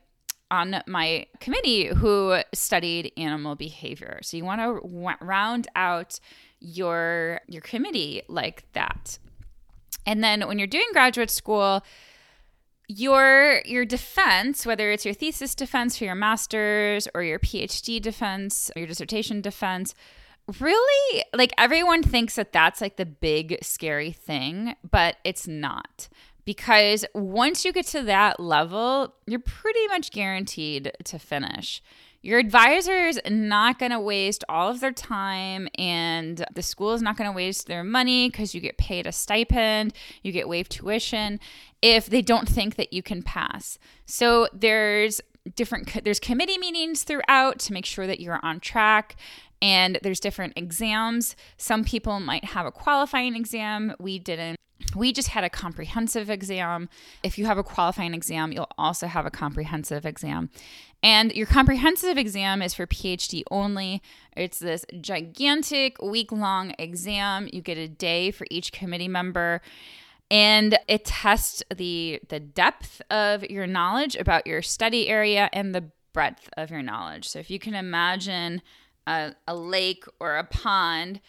on 0.52 0.84
my 0.86 1.26
committee 1.40 1.88
who 1.88 2.38
studied 2.54 3.12
animal 3.18 3.56
behavior. 3.56 4.20
So 4.22 4.38
you 4.38 4.46
want 4.46 4.62
to 4.62 5.26
round 5.26 5.68
out 5.76 6.20
your 6.60 7.42
your 7.48 7.62
committee 7.62 8.22
like 8.28 8.66
that. 8.74 9.18
And 10.06 10.24
then 10.24 10.48
when 10.48 10.60
you're 10.60 10.68
doing 10.68 10.88
graduate 10.92 11.32
school, 11.32 11.84
your 12.88 13.62
your 13.66 13.86
defense, 13.86 14.66
whether 14.66 14.92
it's 14.92 15.06
your 15.06 15.14
thesis 15.14 15.56
defense 15.56 15.98
for 15.98 16.04
your 16.04 16.16
masters 16.16 17.08
or 17.16 17.24
your 17.24 17.40
PhD 17.40 18.02
defense, 18.02 18.70
or 18.76 18.80
your 18.80 18.88
dissertation 18.88 19.42
defense, 19.42 19.96
really 20.60 21.24
like 21.34 21.54
everyone 21.58 22.04
thinks 22.04 22.36
that 22.36 22.52
that's 22.52 22.82
like 22.82 22.98
the 22.98 23.06
big 23.06 23.58
scary 23.62 24.12
thing, 24.12 24.76
but 24.90 25.16
it's 25.24 25.48
not 25.48 26.10
because 26.52 27.06
once 27.16 27.64
you 27.64 27.72
get 27.72 27.86
to 27.88 28.04
that 28.04 28.38
level, 28.38 29.16
you're 29.26 29.40
pretty 29.40 29.88
much 29.88 30.12
guaranteed 30.12 30.92
to 31.06 31.18
finish. 31.18 31.82
Your 32.22 32.40
advisor 32.40 33.06
is 33.08 33.18
not 33.30 33.80
going 33.80 33.94
to 33.94 34.02
waste 34.02 34.44
all 34.50 34.70
of 34.70 34.82
their 34.82 34.92
time, 34.92 35.70
and 35.76 36.46
the 36.54 36.62
school 36.62 36.92
is 36.92 37.02
not 37.02 37.16
going 37.16 37.30
to 37.30 37.34
waste 37.34 37.68
their 37.68 37.86
money 37.86 38.30
because 38.30 38.54
you 38.54 38.60
get 38.60 38.78
paid 38.78 39.08
a 39.08 39.14
stipend, 39.14 39.94
you 40.24 40.34
get 40.34 40.50
waived 40.50 40.74
tuition 40.74 41.40
if 41.82 42.08
they 42.08 42.22
don't 42.22 42.50
think 42.50 42.76
that 42.76 42.92
you 42.92 43.02
can 43.02 43.24
pass. 43.24 43.80
So 44.06 44.50
there's 44.52 45.22
different 45.56 46.04
there's 46.04 46.20
committee 46.20 46.58
meetings 46.58 47.04
throughout 47.04 47.60
to 47.60 47.74
make 47.74 47.86
sure 47.86 48.06
that 48.06 48.20
you're 48.20 48.40
on 48.44 48.60
track 48.60 49.16
and 49.62 50.00
there's 50.02 50.20
different 50.20 50.54
exams. 50.56 51.36
Some 51.58 51.84
people 51.84 52.20
might 52.20 52.46
have 52.46 52.66
a 52.66 52.72
qualifying 52.72 53.36
exam. 53.36 53.94
We 54.00 54.20
didn't. 54.20 54.58
We 54.96 55.14
just 55.14 55.30
had 55.30 55.44
a 55.44 55.50
comprehensive 55.50 56.30
exam. 56.30 56.90
If 57.24 57.38
you 57.38 57.46
have 57.46 57.58
a 57.58 57.64
qualifying 57.64 58.14
exam, 58.14 58.52
you'll 58.52 58.72
also 58.78 59.08
have 59.08 59.26
a 59.26 59.32
comprehensive 59.32 60.06
exam. 60.06 60.50
And 61.04 61.32
your 61.34 61.48
comprehensive 61.48 62.18
exam 62.18 62.62
is 62.62 62.74
for 62.74 62.86
PhD 62.88 63.44
only. 63.50 64.02
It's 64.36 64.60
this 64.60 64.86
gigantic 65.00 66.02
week 66.02 66.32
long 66.32 66.74
exam. 66.78 67.48
You 67.54 67.62
get 67.62 67.78
a 67.78 67.88
day 67.88 68.32
for 68.32 68.46
each 68.50 68.72
committee 68.72 69.08
member 69.08 69.62
and 70.32 70.80
it 70.88 71.06
tests 71.06 71.62
the 71.76 72.20
the 72.30 72.40
depth 72.40 73.02
of 73.12 73.44
your 73.44 73.68
knowledge 73.68 74.16
about 74.16 74.48
your 74.48 74.62
study 74.62 75.10
area 75.10 75.50
and 75.52 75.76
the 75.76 75.92
breadth 76.14 76.50
of 76.58 76.72
your 76.72 76.82
knowledge. 76.82 77.28
So 77.28 77.40
if 77.40 77.50
you 77.50 77.60
can 77.60 77.76
imagine 77.76 78.62
a, 79.08 79.34
a 79.48 79.56
lake 79.56 80.06
or 80.20 80.38
a 80.38 80.44
pond, 80.44 81.22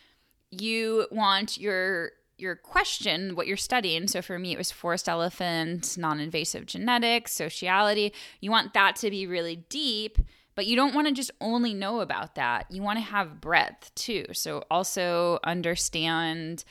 you 0.51 1.07
want 1.11 1.59
your 1.59 2.13
your 2.39 2.57
question, 2.57 3.37
what 3.37 3.47
you're 3.47 3.57
studying. 3.57 4.09
So 4.09 4.21
for 4.21 4.39
me, 4.39 4.53
it 4.53 4.59
was 4.59 4.73
forest 4.73 5.09
elephant, 5.09 5.97
non 5.97 6.21
invasive 6.21 6.67
genetics, 6.67 7.33
sociality. 7.33 8.13
You 8.41 8.51
want 8.51 8.75
that 8.75 8.97
to 8.97 9.11
be 9.11 9.27
really 9.27 9.65
deep, 9.69 10.19
but 10.55 10.67
you 10.67 10.77
don't 10.77 10.95
want 10.95 11.07
to 11.07 11.15
just 11.15 11.31
only 11.41 11.73
know 11.73 12.01
about 12.01 12.35
that. 12.35 12.67
You 12.71 12.83
want 12.83 12.99
to 12.99 13.05
have 13.05 13.41
breadth 13.41 13.95
too. 13.95 14.27
So 14.33 14.65
also 14.71 15.39
understand 15.45 16.65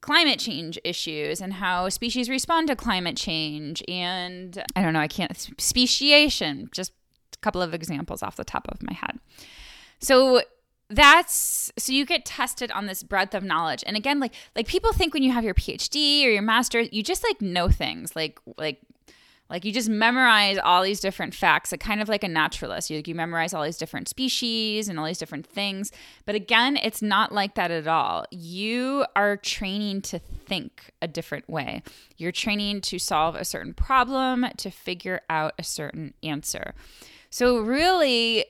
climate 0.00 0.38
change 0.38 0.78
issues 0.84 1.40
and 1.40 1.54
how 1.54 1.88
species 1.88 2.28
respond 2.28 2.68
to 2.68 2.76
climate 2.76 3.16
change. 3.16 3.82
And 3.88 4.62
I 4.76 4.82
don't 4.82 4.92
know, 4.92 5.00
I 5.00 5.08
can't, 5.08 5.36
speciation, 5.58 6.68
just 6.72 6.92
a 7.34 7.38
couple 7.38 7.60
of 7.60 7.74
examples 7.74 8.22
off 8.22 8.36
the 8.36 8.44
top 8.44 8.68
of 8.68 8.82
my 8.82 8.92
head. 8.92 9.18
So 10.00 10.42
that's 10.88 11.72
so 11.76 11.92
you 11.92 12.06
get 12.06 12.24
tested 12.24 12.70
on 12.70 12.86
this 12.86 13.02
breadth 13.02 13.34
of 13.34 13.42
knowledge. 13.42 13.82
And 13.86 13.96
again 13.96 14.20
like 14.20 14.34
like 14.54 14.66
people 14.66 14.92
think 14.92 15.14
when 15.14 15.22
you 15.22 15.32
have 15.32 15.44
your 15.44 15.54
phd 15.54 16.24
or 16.24 16.30
your 16.30 16.42
master 16.42 16.80
you 16.80 17.02
just 17.02 17.24
like 17.24 17.40
know 17.42 17.68
things 17.68 18.14
like 18.14 18.38
like 18.56 18.80
like 19.48 19.64
you 19.64 19.72
just 19.72 19.88
memorize 19.88 20.58
all 20.58 20.82
these 20.82 20.98
different 20.98 21.32
facts 21.32 21.70
like 21.70 21.80
kind 21.80 22.02
of 22.02 22.08
like 22.08 22.24
a 22.24 22.28
naturalist. 22.28 22.90
You, 22.90 23.02
you 23.04 23.14
memorize 23.14 23.54
all 23.54 23.64
these 23.64 23.76
different 23.76 24.08
species 24.08 24.88
and 24.88 24.98
all 24.98 25.06
these 25.06 25.18
different 25.18 25.46
things. 25.46 25.90
But 26.24 26.36
again 26.36 26.76
it's 26.76 27.02
not 27.02 27.32
like 27.32 27.56
that 27.56 27.72
at 27.72 27.88
all. 27.88 28.24
You 28.30 29.06
are 29.16 29.36
training 29.36 30.02
to 30.02 30.20
think 30.20 30.92
a 31.02 31.08
different 31.08 31.48
way. 31.48 31.82
You're 32.16 32.32
training 32.32 32.80
to 32.82 33.00
solve 33.00 33.34
a 33.34 33.44
certain 33.44 33.74
problem 33.74 34.46
to 34.56 34.70
figure 34.70 35.22
out 35.28 35.54
a 35.58 35.64
certain 35.64 36.14
answer. 36.22 36.74
So 37.28 37.58
really 37.58 38.46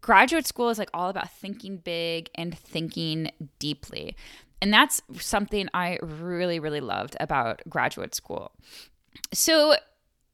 graduate 0.00 0.46
school 0.46 0.70
is 0.70 0.78
like 0.78 0.90
all 0.94 1.08
about 1.08 1.30
thinking 1.30 1.78
big 1.78 2.30
and 2.34 2.56
thinking 2.56 3.30
deeply. 3.58 4.16
And 4.60 4.72
that's 4.72 5.02
something 5.18 5.68
I 5.74 5.98
really, 6.02 6.60
really 6.60 6.80
loved 6.80 7.16
about 7.18 7.62
graduate 7.68 8.14
school. 8.14 8.52
So, 9.32 9.74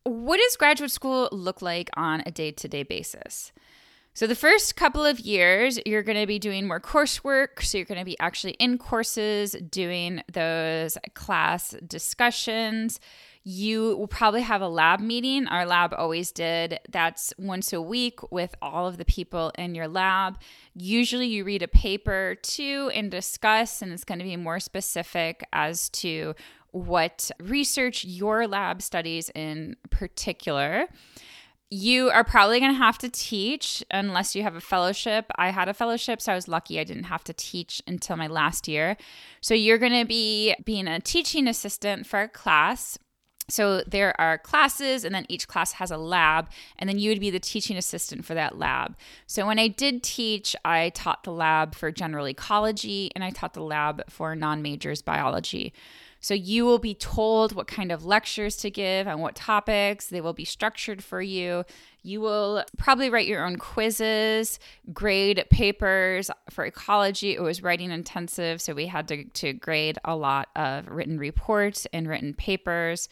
what 0.05 0.39
does 0.39 0.57
graduate 0.57 0.91
school 0.91 1.29
look 1.33 1.63
like 1.63 1.91
on 1.97 2.23
a 2.25 2.31
day 2.31 2.51
to 2.53 2.69
day 2.69 2.83
basis? 2.83 3.53
So, 4.13 4.27
the 4.27 4.35
first 4.35 4.77
couple 4.77 5.05
of 5.05 5.21
years, 5.21 5.79
you're 5.87 6.03
going 6.03 6.19
to 6.19 6.27
be 6.27 6.39
doing 6.39 6.67
more 6.67 6.81
coursework. 6.81 7.63
So, 7.63 7.79
you're 7.79 7.87
going 7.87 8.01
to 8.01 8.05
be 8.05 8.19
actually 8.19 8.53
in 8.55 8.77
courses 8.77 9.57
doing 9.71 10.23
those 10.31 10.99
class 11.15 11.75
discussions. 11.87 13.01
You 13.51 13.97
will 13.97 14.09
probably 14.09 14.43
have 14.43 14.61
a 14.61 14.69
lab 14.69 15.01
meeting. 15.01 15.47
Our 15.47 15.65
lab 15.65 15.95
always 15.97 16.33
did. 16.33 16.81
That's 16.91 17.33
once 17.39 17.73
a 17.73 17.81
week 17.81 18.31
with 18.31 18.55
all 18.61 18.87
of 18.87 18.99
the 18.99 19.07
people 19.07 19.53
in 19.57 19.75
your 19.75 19.89
lab. 19.89 20.39
Usually, 20.75 21.29
you 21.29 21.45
read 21.45 21.63
a 21.63 21.69
paper 21.69 22.37
too 22.43 22.91
and 22.93 23.11
discuss, 23.11 23.81
and 23.81 23.91
it's 23.91 24.05
going 24.05 24.19
to 24.19 24.25
be 24.27 24.37
more 24.37 24.61
specific 24.61 25.47
as 25.51 25.89
to 25.91 26.35
what 26.73 27.31
research 27.41 28.05
your 28.05 28.47
lab 28.47 28.83
studies 28.83 29.31
in 29.35 29.77
particular. 29.89 30.85
You 31.71 32.11
are 32.11 32.25
probably 32.25 32.61
going 32.61 32.73
to 32.73 32.79
have 32.79 32.99
to 32.99 33.09
teach 33.09 33.83
unless 33.91 34.37
you 34.37 34.43
have 34.43 34.57
a 34.57 34.61
fellowship. 34.61 35.25
I 35.37 35.53
had 35.53 35.71
a 35.71 35.75
fellowship, 35.75 36.21
so 36.21 36.33
I 36.33 36.35
was 36.35 36.49
lucky 36.49 36.79
I 36.79 36.85
didn't 36.85 37.05
have 37.05 37.25
to 37.25 37.33
teach 37.33 37.81
until 37.87 38.17
my 38.17 38.27
last 38.27 38.69
year. 38.69 38.99
So 39.41 39.55
you're 39.55 39.79
going 39.79 39.99
to 39.99 40.05
be 40.07 40.55
being 40.67 40.87
a 40.87 41.01
teaching 41.01 41.49
assistant 41.49 42.07
for 42.07 42.21
a 42.21 42.29
class 42.29 42.99
so 43.49 43.83
there 43.87 44.19
are 44.21 44.37
classes, 44.37 45.05
and 45.05 45.15
then 45.15 45.25
each 45.29 45.49
class 45.49 45.73
has 45.73 45.91
a 45.91 45.97
lab, 45.97 46.51
and 46.79 46.89
then 46.89 46.99
you 46.99 47.11
would 47.11 47.21
be 47.21 47.31
the 47.31 47.41
teaching 47.41 47.77
assistant 47.77 48.25
for 48.25 48.35
that 48.35 48.59
lab. 48.59 48.97
So 49.27 49.47
when 49.47 49.59
I 49.59 49.69
did 49.69 50.03
teach, 50.03 50.55
I 50.65 50.91
taught 50.91 51.25
the 51.25 51.33
lab 51.33 51.75
for 51.75 51.91
general 51.91 52.29
ecology, 52.29 53.11
and 53.15 53.25
I 53.25 53.31
taught 53.31 53.55
the 53.55 53.63
lab 53.63 54.03
for 54.11 54.37
non 54.37 54.61
majors 54.61 55.01
biology. 55.01 55.73
So 56.21 56.35
you 56.35 56.65
will 56.65 56.79
be 56.79 56.95
told 56.95 57.55
what 57.55 57.69
kind 57.69 57.93
of 57.93 58.05
lectures 58.05 58.57
to 58.59 58.71
give 58.71 59.07
and 59.07 59.21
what 59.21 59.37
topics. 59.37 60.09
They 60.09 60.21
will 60.21 60.33
be 60.33 60.45
structured 60.45 61.03
for 61.03 61.23
you. 61.23 61.65
You 62.03 62.21
will 62.21 62.65
probably 62.77 63.09
write 63.09 63.29
your 63.29 63.45
own 63.45 63.57
quizzes, 63.57 64.59
grade 64.93 65.45
papers. 65.51 66.31
For 66.51 66.65
ecology, 66.65 67.35
it 67.35 67.43
was 67.43 67.63
writing 67.63 67.91
intensive. 67.91 68.61
So 68.61 68.75
we 68.75 68.87
had 68.87 69.07
to, 69.09 69.25
to 69.25 69.53
grade 69.53 69.99
a 70.05 70.17
lot 70.17 70.49
of 70.57 70.89
written 70.89 71.19
reports 71.19 71.87
and 71.93 72.09
written 72.09 72.35
papers. 72.35 73.09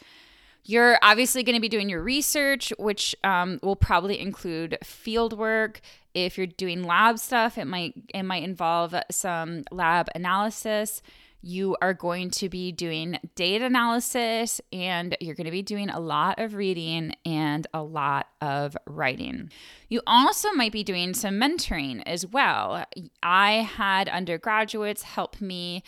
You're 0.69 0.99
obviously 1.01 1.45
going 1.45 1.55
to 1.55 1.61
be 1.61 1.69
doing 1.69 1.89
your 1.89 2.03
research, 2.03 2.73
which 2.77 3.15
um, 3.23 3.61
will 3.63 3.77
probably 3.77 4.19
include 4.19 4.79
field 4.83 5.39
work. 5.39 5.81
If 6.13 6.37
you're 6.37 6.49
doing 6.49 6.83
lab 6.83 7.19
stuff, 7.21 7.57
it 7.57 7.67
might 7.67 7.95
it 8.13 8.25
might 8.25 8.43
involve 8.43 8.95
some 9.11 9.63
lab 9.71 10.09
analysis. 10.15 11.03
you 11.47 11.77
are 11.81 11.95
going 11.95 12.31
to 12.31 12.49
be 12.49 12.73
doing 12.73 13.19
data 13.37 13.65
analysis 13.65 14.61
and 14.73 15.17
you're 15.21 15.37
going 15.37 15.45
to 15.45 15.51
be 15.53 15.63
doing 15.63 15.89
a 15.89 16.01
lot 16.01 16.41
of 16.41 16.55
reading 16.55 17.15
and 17.25 17.69
a 17.73 17.83
lot 17.83 18.27
of 18.41 18.77
writing. 18.87 19.51
You 19.89 20.01
also 20.09 20.51
might 20.53 20.73
be 20.73 20.83
doing 20.83 21.15
some 21.15 21.37
mentoring 21.37 22.03
as 22.05 22.27
well. 22.27 22.85
I 23.23 23.53
had 23.53 24.09
undergraduates 24.09 25.03
help 25.03 25.41
me 25.41 25.85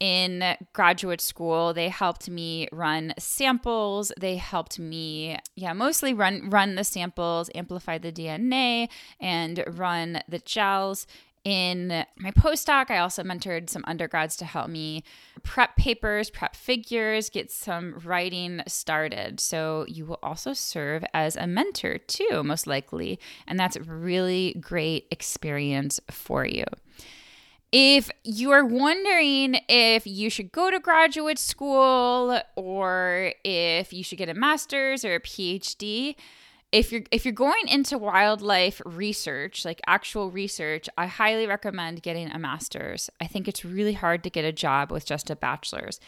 in 0.00 0.56
graduate 0.72 1.20
school 1.20 1.74
they 1.74 1.88
helped 1.88 2.28
me 2.28 2.66
run 2.72 3.12
samples 3.18 4.10
they 4.18 4.36
helped 4.36 4.78
me 4.78 5.38
yeah 5.54 5.74
mostly 5.74 6.14
run 6.14 6.48
run 6.50 6.74
the 6.74 6.84
samples 6.84 7.50
amplify 7.54 7.98
the 7.98 8.10
dna 8.10 8.88
and 9.20 9.62
run 9.68 10.20
the 10.26 10.38
gels 10.38 11.06
in 11.44 11.88
my 12.18 12.32
postdoc, 12.32 12.90
I 12.90 12.98
also 12.98 13.22
mentored 13.22 13.70
some 13.70 13.84
undergrads 13.86 14.36
to 14.36 14.44
help 14.44 14.68
me 14.68 15.04
prep 15.42 15.74
papers, 15.76 16.28
prep 16.28 16.54
figures, 16.54 17.30
get 17.30 17.50
some 17.50 17.98
writing 18.04 18.60
started. 18.66 19.40
So 19.40 19.86
you 19.88 20.04
will 20.04 20.18
also 20.22 20.52
serve 20.52 21.02
as 21.14 21.36
a 21.36 21.46
mentor 21.46 21.96
too, 21.96 22.42
most 22.42 22.66
likely. 22.66 23.18
And 23.46 23.58
that's 23.58 23.78
really 23.78 24.54
great 24.60 25.06
experience 25.10 25.98
for 26.10 26.44
you. 26.44 26.64
If 27.72 28.10
you 28.24 28.50
are 28.50 28.64
wondering 28.64 29.60
if 29.68 30.04
you 30.04 30.28
should 30.28 30.50
go 30.50 30.70
to 30.70 30.80
graduate 30.80 31.38
school 31.38 32.40
or 32.56 33.32
if 33.44 33.92
you 33.92 34.02
should 34.02 34.18
get 34.18 34.28
a 34.28 34.34
master's 34.34 35.04
or 35.04 35.14
a 35.14 35.20
PhD, 35.20 36.16
if 36.72 36.90
you're 36.90 37.02
if 37.12 37.24
you're 37.24 37.32
going 37.32 37.68
into 37.68 37.96
wildlife 37.96 38.80
research, 38.84 39.64
like 39.64 39.80
actual 39.86 40.30
research, 40.30 40.88
I 40.98 41.06
highly 41.06 41.46
recommend 41.46 42.02
getting 42.02 42.30
a 42.30 42.38
master's. 42.38 43.08
I 43.20 43.26
think 43.26 43.46
it's 43.46 43.64
really 43.64 43.94
hard 43.94 44.24
to 44.24 44.30
get 44.30 44.44
a 44.44 44.52
job 44.52 44.90
with 44.90 45.06
just 45.06 45.30
a 45.30 45.36
bachelor's. 45.36 46.00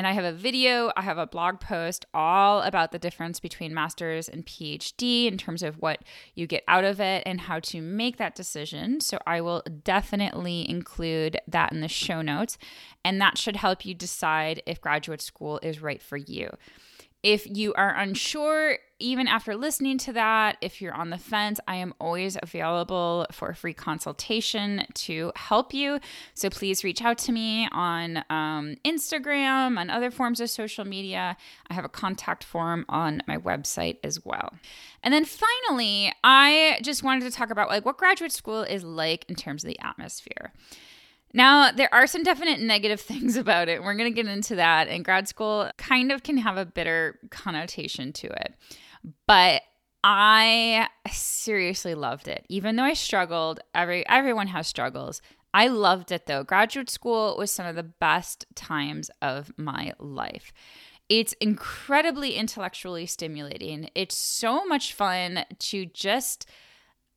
And 0.00 0.06
I 0.06 0.12
have 0.12 0.24
a 0.24 0.32
video, 0.32 0.90
I 0.96 1.02
have 1.02 1.18
a 1.18 1.26
blog 1.26 1.60
post 1.60 2.06
all 2.14 2.62
about 2.62 2.90
the 2.90 2.98
difference 2.98 3.38
between 3.38 3.74
master's 3.74 4.30
and 4.30 4.46
PhD 4.46 5.26
in 5.26 5.36
terms 5.36 5.62
of 5.62 5.76
what 5.76 6.04
you 6.34 6.46
get 6.46 6.64
out 6.66 6.84
of 6.84 7.02
it 7.02 7.22
and 7.26 7.38
how 7.38 7.60
to 7.60 7.82
make 7.82 8.16
that 8.16 8.34
decision. 8.34 9.02
So 9.02 9.18
I 9.26 9.42
will 9.42 9.62
definitely 9.84 10.66
include 10.66 11.38
that 11.46 11.70
in 11.70 11.82
the 11.82 11.86
show 11.86 12.22
notes. 12.22 12.56
And 13.04 13.20
that 13.20 13.36
should 13.36 13.56
help 13.56 13.84
you 13.84 13.92
decide 13.92 14.62
if 14.64 14.80
graduate 14.80 15.20
school 15.20 15.60
is 15.62 15.82
right 15.82 16.00
for 16.00 16.16
you. 16.16 16.48
If 17.22 17.46
you 17.46 17.74
are 17.74 17.94
unsure, 17.94 18.78
even 18.98 19.26
after 19.26 19.56
listening 19.56 19.98
to 19.98 20.12
that, 20.12 20.56
if 20.60 20.80
you're 20.80 20.94
on 20.94 21.10
the 21.10 21.18
fence, 21.18 21.60
I 21.66 21.76
am 21.76 21.94
always 22.00 22.38
available 22.42 23.26
for 23.32 23.48
a 23.50 23.54
free 23.54 23.74
consultation 23.74 24.86
to 24.94 25.32
help 25.36 25.74
you. 25.74 26.00
So 26.34 26.48
please 26.48 26.84
reach 26.84 27.02
out 27.02 27.18
to 27.18 27.32
me 27.32 27.68
on 27.72 28.18
um, 28.30 28.76
Instagram 28.84 29.80
and 29.80 29.90
other 29.90 30.10
forms 30.10 30.40
of 30.40 30.48
social 30.50 30.84
media. 30.84 31.36
I 31.68 31.74
have 31.74 31.84
a 31.84 31.90
contact 31.90 32.44
form 32.44 32.84
on 32.88 33.22
my 33.26 33.36
website 33.36 33.98
as 34.04 34.24
well. 34.24 34.54
And 35.02 35.12
then 35.12 35.24
finally, 35.24 36.12
I 36.22 36.78
just 36.82 37.02
wanted 37.02 37.24
to 37.24 37.30
talk 37.30 37.50
about 37.50 37.68
like 37.68 37.84
what 37.84 37.98
graduate 37.98 38.32
school 38.32 38.62
is 38.62 38.84
like 38.84 39.24
in 39.28 39.34
terms 39.34 39.64
of 39.64 39.68
the 39.68 39.78
atmosphere. 39.80 40.52
Now, 41.32 41.70
there 41.70 41.92
are 41.92 42.06
some 42.06 42.22
definite 42.22 42.60
negative 42.60 43.00
things 43.10 43.36
about 43.36 43.68
it. 43.68 43.82
We're 43.82 43.94
going 43.94 44.12
to 44.12 44.22
get 44.22 44.30
into 44.30 44.56
that. 44.56 44.88
And 44.88 45.04
grad 45.04 45.28
school 45.28 45.70
kind 45.76 46.12
of 46.12 46.22
can 46.22 46.38
have 46.38 46.56
a 46.56 46.66
bitter 46.66 47.18
connotation 47.30 48.12
to 48.14 48.28
it. 48.28 48.54
But 49.26 49.62
I 50.02 50.88
seriously 51.10 51.94
loved 51.94 52.28
it. 52.28 52.46
Even 52.48 52.76
though 52.76 52.84
I 52.84 52.94
struggled, 52.94 53.60
every 53.74 54.06
everyone 54.08 54.48
has 54.48 54.66
struggles. 54.66 55.20
I 55.52 55.68
loved 55.68 56.12
it 56.12 56.26
though. 56.26 56.44
Graduate 56.44 56.90
school 56.90 57.36
was 57.36 57.50
some 57.50 57.66
of 57.66 57.76
the 57.76 57.82
best 57.82 58.46
times 58.54 59.10
of 59.20 59.52
my 59.58 59.92
life. 59.98 60.52
It's 61.08 61.32
incredibly 61.34 62.34
intellectually 62.34 63.04
stimulating. 63.04 63.90
It's 63.94 64.16
so 64.16 64.64
much 64.64 64.94
fun 64.94 65.44
to 65.58 65.86
just 65.86 66.46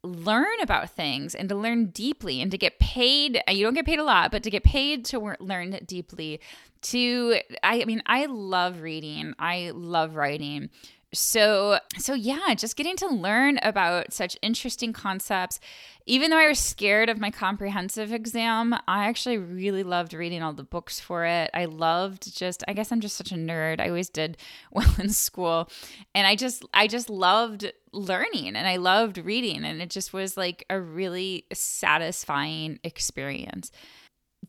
learn 0.04 0.60
about 0.62 0.90
things 0.90 1.34
and 1.34 1.48
to 1.50 1.56
learn 1.56 1.86
deeply 1.88 2.42
and 2.42 2.52
to 2.52 2.58
get 2.58 2.78
paid 2.80 3.42
uh, 3.48 3.52
you 3.52 3.64
don't 3.64 3.74
get 3.74 3.86
paid 3.86 4.00
a 4.00 4.04
lot 4.04 4.32
but 4.32 4.44
to 4.44 4.50
get 4.50 4.64
paid 4.64 5.06
to 5.06 5.36
learn 5.40 5.72
deeply 5.86 6.40
to 6.82 7.38
I, 7.64 7.86
mean 7.86 8.04
i 8.06 8.26
love 8.26 8.82
reading. 8.82 9.34
I 9.40 9.72
love 9.74 10.16
writing 10.16 10.70
so 11.14 11.80
so 11.98 12.14
yeah 12.14 12.54
just 12.56 12.76
getting 12.76 12.96
to 12.98 13.08
learn 13.08 13.60
about 13.62 14.14
such 14.14 14.38
interesting 14.42 14.94
concepts. 14.94 15.60
Even 16.06 16.32
though 16.32 16.38
i 16.38 16.48
was 16.48 16.60
scared 16.60 17.10
of 17.10 17.20
my 17.20 17.32
comprehensive 17.32 18.12
exam 18.12 18.74
i 18.88 19.08
actually 19.08 19.38
really 19.38 19.84
loved 19.84 20.14
reading 20.14 20.44
all 20.44 20.54
the 20.54 20.64
books 20.64 21.00
for 21.00 21.26
it. 21.26 21.50
I 21.54 21.66
loved 21.66 22.36
just 22.36 22.64
i 22.68 22.74
guess 22.74 22.92
i'm 22.92 23.02
just 23.02 23.16
such 23.16 23.32
a 23.32 23.36
nerd. 23.36 23.80
I 23.80 23.88
always 23.88 24.10
did 24.10 24.38
well 24.72 24.94
in 25.00 25.10
school. 25.10 25.70
And 26.14 26.28
i 26.28 26.36
just 26.36 26.66
i 26.74 26.88
just 26.88 27.10
loved 27.10 27.72
learning 27.92 28.56
and 28.56 28.68
i 28.68 28.78
loved 28.78 29.18
reading. 29.18 29.64
And 29.64 29.82
it 29.82 29.90
just 29.90 30.14
was 30.14 30.36
like 30.36 30.66
a 30.70 30.80
really 30.80 31.46
satisfying 31.54 32.80
experience 32.84 33.72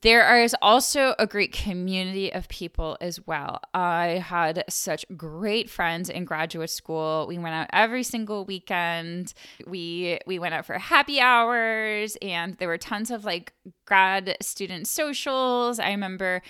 there 0.01 0.43
is 0.43 0.57
also 0.61 1.15
a 1.19 1.27
great 1.27 1.53
community 1.53 2.33
of 2.33 2.49
people 2.49 2.97
as 3.01 3.25
well. 3.27 3.61
I 3.73 4.23
had 4.27 4.65
such 4.69 5.05
great 5.17 5.71
friends 5.71 6.09
in 6.09 6.25
graduate 6.25 6.71
school. 6.71 7.27
We 7.29 7.39
went 7.39 7.55
out 7.55 7.69
every 7.73 8.03
single 8.03 8.45
weekend. 8.45 9.35
We 9.67 10.19
we 10.27 10.39
went 10.39 10.55
out 10.55 10.67
for 10.67 10.79
happy 10.79 11.21
hours 11.21 12.17
and 12.21 12.57
there 12.59 12.69
were 12.69 12.79
tons 12.79 13.11
of 13.11 13.25
like 13.25 13.53
grad 13.87 14.37
student 14.41 14.89
socials. 14.89 15.79
I 15.79 15.91
remember 15.91 16.43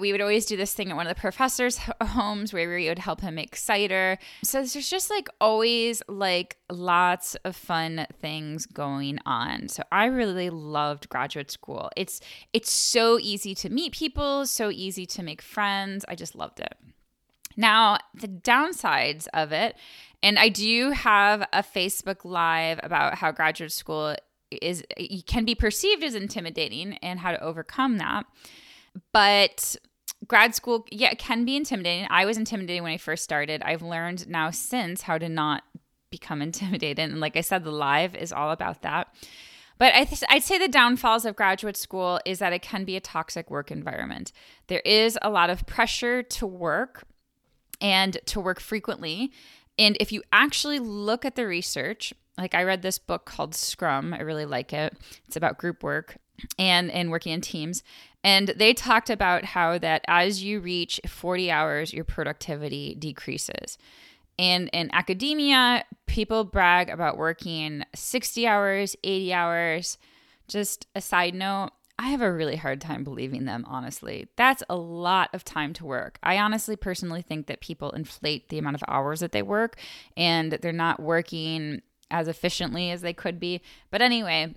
we 0.00 0.12
would 0.12 0.20
always 0.20 0.46
do 0.46 0.56
this 0.56 0.72
thing 0.72 0.90
at 0.90 0.96
one 0.96 1.06
of 1.06 1.14
the 1.14 1.20
professors' 1.20 1.78
homes 2.02 2.52
where 2.52 2.68
we 2.74 2.88
would 2.88 2.98
help 2.98 3.20
him 3.20 3.36
make 3.36 3.56
cider. 3.56 4.18
So 4.42 4.58
there's 4.58 4.88
just 4.88 5.10
like 5.10 5.28
always 5.40 6.02
like 6.08 6.56
lots 6.70 7.34
of 7.44 7.56
fun 7.56 8.06
things 8.20 8.66
going 8.66 9.18
on. 9.26 9.68
So 9.68 9.82
I 9.92 10.06
really 10.06 10.50
loved 10.50 11.08
graduate 11.08 11.50
school. 11.50 11.90
It's 11.96 12.20
it's 12.52 12.70
so 12.70 13.18
easy 13.20 13.54
to 13.56 13.68
meet 13.68 13.92
people, 13.92 14.46
so 14.46 14.70
easy 14.70 15.06
to 15.06 15.22
make 15.22 15.42
friends. 15.42 16.04
I 16.08 16.14
just 16.14 16.34
loved 16.34 16.60
it. 16.60 16.74
Now, 17.56 17.98
the 18.14 18.28
downsides 18.28 19.28
of 19.32 19.50
it, 19.50 19.76
and 20.22 20.38
I 20.38 20.50
do 20.50 20.90
have 20.90 21.42
a 21.52 21.62
Facebook 21.62 22.24
live 22.24 22.80
about 22.82 23.14
how 23.16 23.32
graduate 23.32 23.72
school 23.72 24.14
is 24.50 24.84
can 25.26 25.44
be 25.44 25.54
perceived 25.54 26.04
as 26.04 26.14
intimidating 26.14 26.94
and 26.98 27.18
how 27.20 27.32
to 27.32 27.42
overcome 27.42 27.98
that 27.98 28.26
but 29.12 29.76
grad 30.26 30.54
school 30.54 30.86
yeah 30.90 31.14
can 31.14 31.44
be 31.44 31.56
intimidating 31.56 32.06
i 32.10 32.24
was 32.24 32.36
intimidated 32.36 32.82
when 32.82 32.92
i 32.92 32.96
first 32.96 33.22
started 33.22 33.62
i've 33.62 33.82
learned 33.82 34.28
now 34.28 34.50
since 34.50 35.02
how 35.02 35.18
to 35.18 35.28
not 35.28 35.62
become 36.10 36.42
intimidated 36.48 36.98
and 36.98 37.20
like 37.20 37.36
i 37.36 37.40
said 37.40 37.64
the 37.64 37.70
live 37.70 38.14
is 38.14 38.32
all 38.32 38.50
about 38.50 38.82
that 38.82 39.08
but 39.78 39.94
I 39.94 40.04
th- 40.04 40.22
I'd 40.28 40.42
say 40.42 40.58
the 40.58 40.68
downfalls 40.68 41.24
of 41.24 41.36
graduate 41.36 41.76
school 41.76 42.18
is 42.24 42.38
that 42.38 42.52
it 42.52 42.62
can 42.62 42.84
be 42.84 42.96
a 42.96 43.00
toxic 43.00 43.50
work 43.50 43.70
environment. 43.70 44.32
There 44.68 44.80
is 44.80 45.18
a 45.20 45.30
lot 45.30 45.50
of 45.50 45.66
pressure 45.66 46.22
to 46.22 46.46
work 46.46 47.04
and 47.80 48.18
to 48.26 48.40
work 48.40 48.60
frequently. 48.60 49.32
And 49.78 49.96
if 50.00 50.12
you 50.12 50.22
actually 50.32 50.78
look 50.78 51.24
at 51.24 51.36
the 51.36 51.46
research, 51.46 52.14
like 52.38 52.54
I 52.54 52.62
read 52.62 52.82
this 52.82 52.98
book 52.98 53.26
called 53.26 53.54
Scrum, 53.54 54.14
I 54.14 54.20
really 54.20 54.46
like 54.46 54.72
it. 54.72 54.96
It's 55.26 55.36
about 55.36 55.58
group 55.58 55.82
work 55.82 56.16
and 56.58 56.90
and 56.90 57.10
working 57.10 57.32
in 57.32 57.40
teams 57.40 57.82
and 58.26 58.48
they 58.48 58.74
talked 58.74 59.08
about 59.08 59.44
how 59.44 59.78
that 59.78 60.04
as 60.08 60.42
you 60.42 60.58
reach 60.58 61.00
40 61.06 61.48
hours, 61.48 61.92
your 61.92 62.02
productivity 62.02 62.96
decreases. 62.96 63.78
And 64.36 64.68
in 64.72 64.90
academia, 64.92 65.84
people 66.06 66.42
brag 66.42 66.88
about 66.88 67.18
working 67.18 67.84
60 67.94 68.44
hours, 68.44 68.96
80 69.04 69.32
hours. 69.32 69.98
Just 70.48 70.88
a 70.96 71.00
side 71.00 71.36
note, 71.36 71.70
I 72.00 72.08
have 72.08 72.20
a 72.20 72.32
really 72.32 72.56
hard 72.56 72.80
time 72.80 73.04
believing 73.04 73.44
them, 73.44 73.64
honestly. 73.68 74.26
That's 74.34 74.64
a 74.68 74.74
lot 74.74 75.30
of 75.32 75.44
time 75.44 75.72
to 75.74 75.86
work. 75.86 76.18
I 76.20 76.38
honestly 76.38 76.74
personally 76.74 77.22
think 77.22 77.46
that 77.46 77.60
people 77.60 77.92
inflate 77.92 78.48
the 78.48 78.58
amount 78.58 78.74
of 78.74 78.82
hours 78.88 79.20
that 79.20 79.30
they 79.30 79.42
work 79.42 79.76
and 80.16 80.50
they're 80.50 80.72
not 80.72 80.98
working 80.98 81.80
as 82.10 82.26
efficiently 82.26 82.90
as 82.90 83.02
they 83.02 83.12
could 83.12 83.38
be. 83.38 83.62
But 83.92 84.02
anyway, 84.02 84.56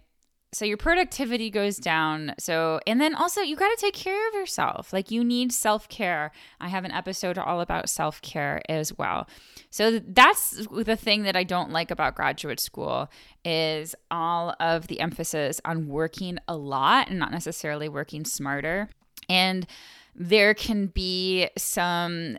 so 0.52 0.66
your 0.66 0.78
productivity 0.78 1.50
goes 1.50 1.78
down. 1.78 2.34
So 2.40 2.80
and 2.88 3.00
then 3.00 3.14
also 3.14 3.42
you 3.42 3.56
got 3.56 3.70
to 3.70 3.78
take 3.80 3.94
care 3.94 4.28
of 4.30 4.34
yourself. 4.34 4.92
Like 4.92 5.12
you 5.12 5.24
need 5.24 5.52
self-care. 5.52 6.32
I 6.60 6.70
have 6.70 6.86
an 6.86 6.92
episode 6.92 7.38
all 7.38 7.62
about 7.62 7.90
self-care 7.90 8.62
as 8.68 8.98
well. 8.98 9.28
So 9.70 10.00
that's 10.00 10.68
the 10.72 10.96
thing 10.96 11.24
that 11.24 11.36
i 11.36 11.44
don't 11.44 11.70
like 11.72 11.92
about 11.92 12.16
graduate 12.16 12.60
school 12.60 13.12
is 13.46 13.94
all 14.10 14.56
of 14.60 14.88
the 14.88 15.00
emphasis 15.00 15.62
on 15.64 15.88
working 15.88 16.40
a 16.48 16.56
lot 16.56 17.10
and 17.10 17.20
not 17.20 17.32
necessarily 17.32 17.88
working 17.88 18.26
smarter. 18.26 18.90
And 19.30 19.68
there 20.16 20.56
can 20.56 20.88
be 20.88 21.50
some 21.58 22.38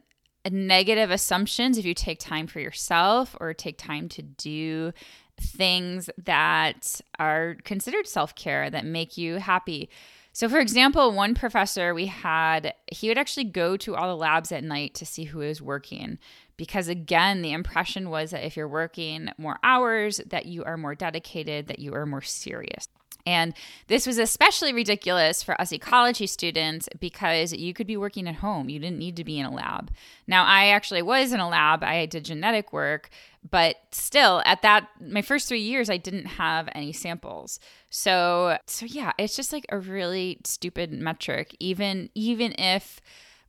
negative 0.51 1.11
assumptions 1.11 1.79
if 1.79 1.85
you 1.85 1.95
take 1.95 2.19
time 2.19 2.47
for 2.47 2.61
yourself 2.61 3.37
or 3.41 3.53
take 3.53 3.79
time 3.79 4.09
to 4.09 4.23
do 4.23 4.93
things 5.41 6.11
that 6.19 7.01
are 7.19 7.57
considered 7.65 8.07
self 8.07 8.35
care 8.35 8.71
that 8.71 8.85
make 8.85 9.17
you 9.17 9.37
happy. 9.37 9.89
So, 10.33 10.49
for 10.49 10.59
example, 10.61 11.13
one 11.13 11.35
professor 11.35 11.93
we 11.93 12.07
had, 12.07 12.75
he 12.93 13.09
would 13.09 13.19
actually 13.19 13.45
go 13.45 13.77
to 13.79 13.97
all 13.97 14.09
the 14.09 14.17
labs 14.17 14.53
at 14.53 14.63
night 14.63 14.95
to 14.95 15.07
see 15.07 15.25
who 15.25 15.41
was 15.41 15.61
working. 15.61 16.19
Because 16.57 16.89
again, 16.89 17.43
the 17.43 17.53
impression 17.53 18.11
was 18.11 18.31
that 18.31 18.45
if 18.45 18.57
you're 18.57 18.69
working 18.69 19.31
more 19.39 19.59
hours, 19.65 20.21
that 20.27 20.47
you 20.47 20.63
are 20.65 20.77
more 20.77 20.95
dedicated, 20.95 21.67
that 21.67 21.79
you 21.79 21.95
are 21.95 22.07
more 22.07 22.23
serious. 22.23 22.87
And 23.27 23.55
this 23.87 24.07
was 24.07 24.19
especially 24.19 24.73
ridiculous 24.73 25.43
for 25.43 25.61
us 25.61 25.73
ecology 25.73 26.27
students 26.27 26.89
because 26.99 27.53
you 27.53 27.73
could 27.75 27.87
be 27.87 27.97
working 27.97 28.29
at 28.29 28.37
home. 28.37 28.69
You 28.69 28.79
didn't 28.79 28.99
need 28.99 29.17
to 29.17 29.25
be 29.25 29.39
in 29.39 29.47
a 29.47 29.53
lab. 29.53 29.91
Now, 30.27 30.45
I 30.45 30.69
actually 30.69 31.03
was 31.03 31.33
in 31.33 31.41
a 31.41 31.49
lab, 31.49 31.83
I 31.83 32.07
did 32.07 32.25
genetic 32.25 32.73
work, 32.73 33.11
but 33.49 33.77
still 33.91 34.43
at 34.45 34.63
that 34.63 34.89
my 35.01 35.23
first 35.23 35.49
3 35.49 35.59
years 35.59 35.89
I 35.89 35.97
didn't 35.97 36.27
have 36.27 36.69
any 36.73 36.93
samples. 36.93 37.59
So, 37.89 38.59
so 38.67 38.87
yeah, 38.87 39.13
it's 39.19 39.37
just 39.37 39.53
like 39.53 39.67
a 39.71 39.79
really 39.79 40.39
stupid 40.45 40.93
metric 40.93 41.57
even 41.59 42.11
even 42.15 42.55
if 42.59 43.01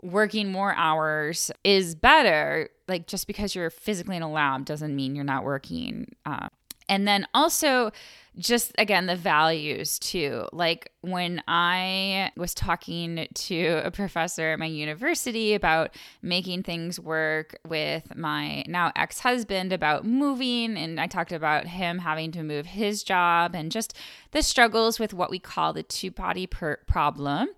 working 0.02 0.52
more 0.52 0.74
hours 0.76 1.52
is 1.64 1.94
better 1.94 2.70
like 2.88 3.08
just 3.08 3.28
because 3.28 3.54
you're 3.54 3.70
physically 3.70 4.16
in 4.16 4.24
a 4.24 4.32
lab 4.32 4.66
doesn't 4.66 4.96
mean 4.96 5.16
you're 5.16 5.24
not 5.24 5.44
working 5.44 6.08
uh, 6.26 6.48
and 6.90 7.08
then 7.08 7.28
also 7.34 7.92
just 8.38 8.72
again 8.78 9.06
the 9.06 9.15
values 9.15 10.00
too. 10.00 10.48
Like 10.52 10.91
when 11.02 11.41
i 11.48 12.32
was 12.38 12.54
talking 12.54 13.28
to 13.34 13.82
a 13.84 13.91
professor 13.91 14.52
at 14.52 14.60
my 14.60 14.65
university 14.65 15.54
about 15.54 15.96
making 16.22 16.62
things 16.63 17.00
work 17.00 17.58
with 17.67 18.15
my 18.15 18.63
now 18.67 18.91
ex-husband 18.96 19.74
about 19.74 20.06
moving 20.06 20.78
and 20.78 21.00
i 21.00 21.08
talked 21.08 21.32
about 21.32 21.65
him 21.65 21.98
having 21.98 22.32
to 22.32 22.44
move 22.44 22.67
his 22.67 23.04
job 23.04 23.56
and 23.56 23.72
just 23.72 23.96
the 24.32 24.44
struggles 24.44 25.00
with 25.00 25.13
what 25.13 25.32
we 25.32 25.39
call 25.39 25.74
the 25.74 25.84
two 25.84 26.12
body 26.12 26.46
per- 26.46 26.78
problem 26.88 27.50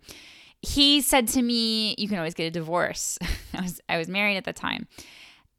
he 0.61 1.01
said 1.01 1.27
to 1.27 1.41
me 1.41 1.93
you 1.97 2.07
can 2.07 2.17
always 2.17 2.33
get 2.33 2.45
a 2.45 2.51
divorce. 2.51 3.19
I 3.53 3.61
was 3.61 3.81
i 3.89 3.97
was 3.97 4.07
married 4.07 4.37
at 4.37 4.45
the 4.45 4.53
time 4.53 4.87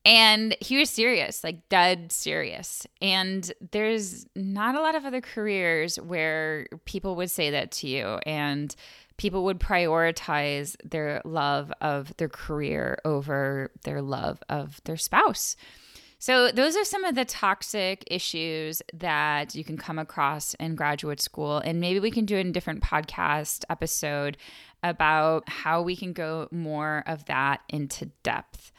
and 0.05 0.57
he 0.61 0.77
was 0.77 0.91
serious, 0.91 1.43
like 1.43 1.69
dead 1.69 2.13
serious. 2.13 2.87
And 3.01 3.51
there's 3.73 4.27
not 4.37 4.75
a 4.75 4.81
lot 4.81 4.95
of 4.95 5.05
other 5.07 5.21
careers 5.21 5.97
where 5.97 6.67
people 6.85 7.17
would 7.17 7.31
say 7.31 7.51
that 7.51 7.71
to 7.73 7.89
you 7.89 8.19
and 8.27 8.75
people 9.17 9.45
would 9.45 9.61
prioritize 9.61 10.77
their 10.85 11.23
love 11.25 11.73
of 11.81 12.15
their 12.19 12.29
career 12.29 12.99
over 13.05 13.71
their 13.85 14.03
love 14.03 14.43
of 14.49 14.81
their 14.85 14.97
spouse. 14.97 15.57
So, 16.19 16.51
those 16.51 16.75
are 16.75 16.85
some 16.85 17.05
of 17.05 17.17
the 17.17 17.27
toxic 17.27 18.05
issues 18.07 18.81
that 18.95 19.55
you 19.55 19.63
can 19.63 19.77
come 19.77 19.99
across 19.99 20.55
in 20.55 20.75
graduate 20.75 21.21
school. 21.21 21.59
And 21.59 21.81
maybe 21.81 22.01
we 22.01 22.11
can 22.11 22.25
do 22.25 22.39
a 22.39 22.45
different 22.45 22.83
podcast 22.83 23.65
episode 23.69 24.39
about 24.83 25.47
how 25.49 25.83
we 25.83 25.97
can 25.97 26.13
go 26.15 26.49
more 26.51 27.05
of 27.07 27.27
that 27.27 27.61
into 27.69 28.07
depth. 28.23 28.73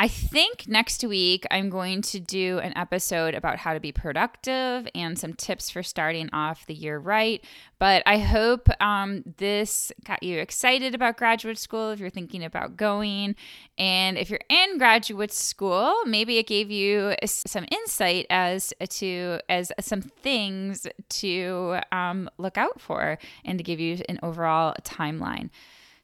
I 0.00 0.06
think 0.06 0.68
next 0.68 1.02
week 1.02 1.44
I'm 1.50 1.70
going 1.70 2.02
to 2.02 2.20
do 2.20 2.60
an 2.60 2.72
episode 2.78 3.34
about 3.34 3.58
how 3.58 3.74
to 3.74 3.80
be 3.80 3.90
productive 3.90 4.86
and 4.94 5.18
some 5.18 5.32
tips 5.32 5.70
for 5.70 5.82
starting 5.82 6.30
off 6.32 6.66
the 6.66 6.74
year 6.74 7.00
right. 7.00 7.44
But 7.80 8.04
I 8.06 8.18
hope 8.18 8.68
um, 8.80 9.24
this 9.38 9.90
got 10.04 10.22
you 10.22 10.38
excited 10.38 10.94
about 10.94 11.16
graduate 11.16 11.58
school 11.58 11.90
if 11.90 11.98
you're 11.98 12.10
thinking 12.10 12.44
about 12.44 12.76
going. 12.76 13.34
And 13.76 14.16
if 14.16 14.30
you're 14.30 14.38
in 14.48 14.78
graduate 14.78 15.32
school, 15.32 15.92
maybe 16.06 16.38
it 16.38 16.46
gave 16.46 16.70
you 16.70 17.16
some 17.24 17.66
insight 17.72 18.26
as 18.30 18.72
to 18.90 19.40
as 19.48 19.72
some 19.80 20.02
things 20.02 20.86
to 21.08 21.80
um, 21.90 22.30
look 22.38 22.56
out 22.56 22.80
for 22.80 23.18
and 23.44 23.58
to 23.58 23.64
give 23.64 23.80
you 23.80 23.98
an 24.08 24.20
overall 24.22 24.76
timeline 24.84 25.50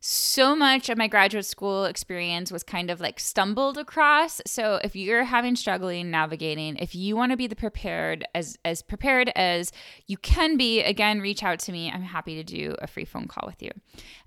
so 0.06 0.54
much 0.54 0.90
of 0.90 0.98
my 0.98 1.08
graduate 1.08 1.46
school 1.46 1.86
experience 1.86 2.52
was 2.52 2.62
kind 2.62 2.90
of 2.90 3.00
like 3.00 3.18
stumbled 3.18 3.78
across. 3.78 4.42
So 4.46 4.78
if 4.84 4.94
you're 4.94 5.24
having 5.24 5.56
struggling 5.56 6.10
navigating, 6.10 6.76
if 6.76 6.94
you 6.94 7.16
want 7.16 7.32
to 7.32 7.38
be 7.38 7.46
the 7.46 7.56
prepared 7.56 8.22
as 8.34 8.58
as 8.66 8.82
prepared 8.82 9.32
as 9.34 9.72
you 10.06 10.18
can 10.18 10.58
be, 10.58 10.82
again, 10.82 11.20
reach 11.20 11.42
out 11.42 11.58
to 11.60 11.72
me. 11.72 11.90
I'm 11.90 12.02
happy 12.02 12.34
to 12.34 12.44
do 12.44 12.74
a 12.82 12.86
free 12.86 13.06
phone 13.06 13.28
call 13.28 13.44
with 13.46 13.62
you. 13.62 13.70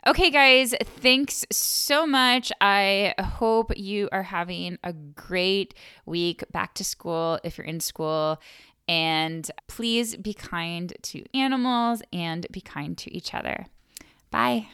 Okay, 0.08 0.32
guys, 0.32 0.74
thanks 0.82 1.46
so 1.52 2.08
much. 2.08 2.52
I 2.60 3.14
hope 3.20 3.72
you 3.78 4.10
are 4.12 4.24
having 4.24 4.80
a 4.84 4.94
great 4.94 5.76
week 6.08 6.44
back 6.52 6.74
to 6.76 6.84
school 6.84 7.40
if 7.44 7.56
you're 7.56 7.68
in 7.68 7.82
school. 7.82 8.42
And 8.88 9.48
please 9.68 10.16
be 10.16 10.34
kind 10.34 10.92
to 11.04 11.24
animals 11.38 12.02
and 12.12 12.48
be 12.50 12.62
kind 12.62 12.98
to 12.98 13.14
each 13.16 13.36
other. 13.36 13.68
Bye. 14.32 14.70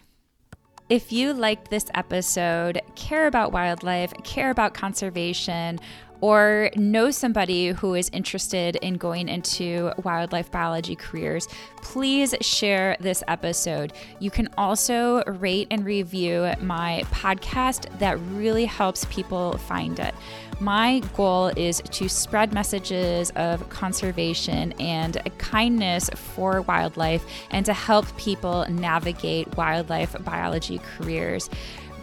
If 0.89 1.13
you 1.13 1.33
liked 1.33 1.69
this 1.69 1.85
episode, 1.93 2.81
care 2.95 3.25
about 3.25 3.53
wildlife, 3.53 4.13
care 4.23 4.49
about 4.51 4.73
conservation, 4.73 5.79
or 6.23 6.69
know 6.77 7.11
somebody 7.11 7.67
who 7.67 7.95
is 7.95 8.09
interested 8.13 8.77
in 8.77 8.93
going 8.93 9.27
into 9.27 9.91
wildlife 10.05 10.49
biology 10.49 10.95
careers, 10.95 11.49
please 11.81 12.33
share 12.39 12.95
this 13.01 13.21
episode. 13.27 13.91
You 14.19 14.31
can 14.31 14.47
also 14.57 15.21
rate 15.25 15.67
and 15.69 15.83
review 15.83 16.49
my 16.61 17.03
podcast, 17.11 17.99
that 17.99 18.17
really 18.31 18.63
helps 18.63 19.03
people 19.09 19.57
find 19.57 19.99
it. 19.99 20.15
My 20.61 21.01
goal 21.13 21.47
is 21.57 21.81
to 21.81 22.07
spread 22.07 22.53
messages 22.53 23.29
of 23.31 23.67
conservation 23.67 24.71
and 24.79 25.21
kindness 25.39 26.09
for 26.15 26.61
wildlife 26.61 27.25
and 27.51 27.65
to 27.65 27.73
help 27.73 28.05
people 28.15 28.65
navigate 28.69 29.57
wildlife 29.57 30.15
biology 30.23 30.79
careers. 30.95 31.49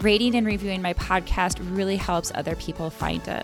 Rating 0.01 0.35
and 0.35 0.45
reviewing 0.45 0.83
my 0.83 0.93
podcast 0.93 1.57
really 1.75 1.97
helps 1.97 2.31
other 2.35 2.55
people 2.57 2.91
find 2.91 3.27
it. 3.27 3.43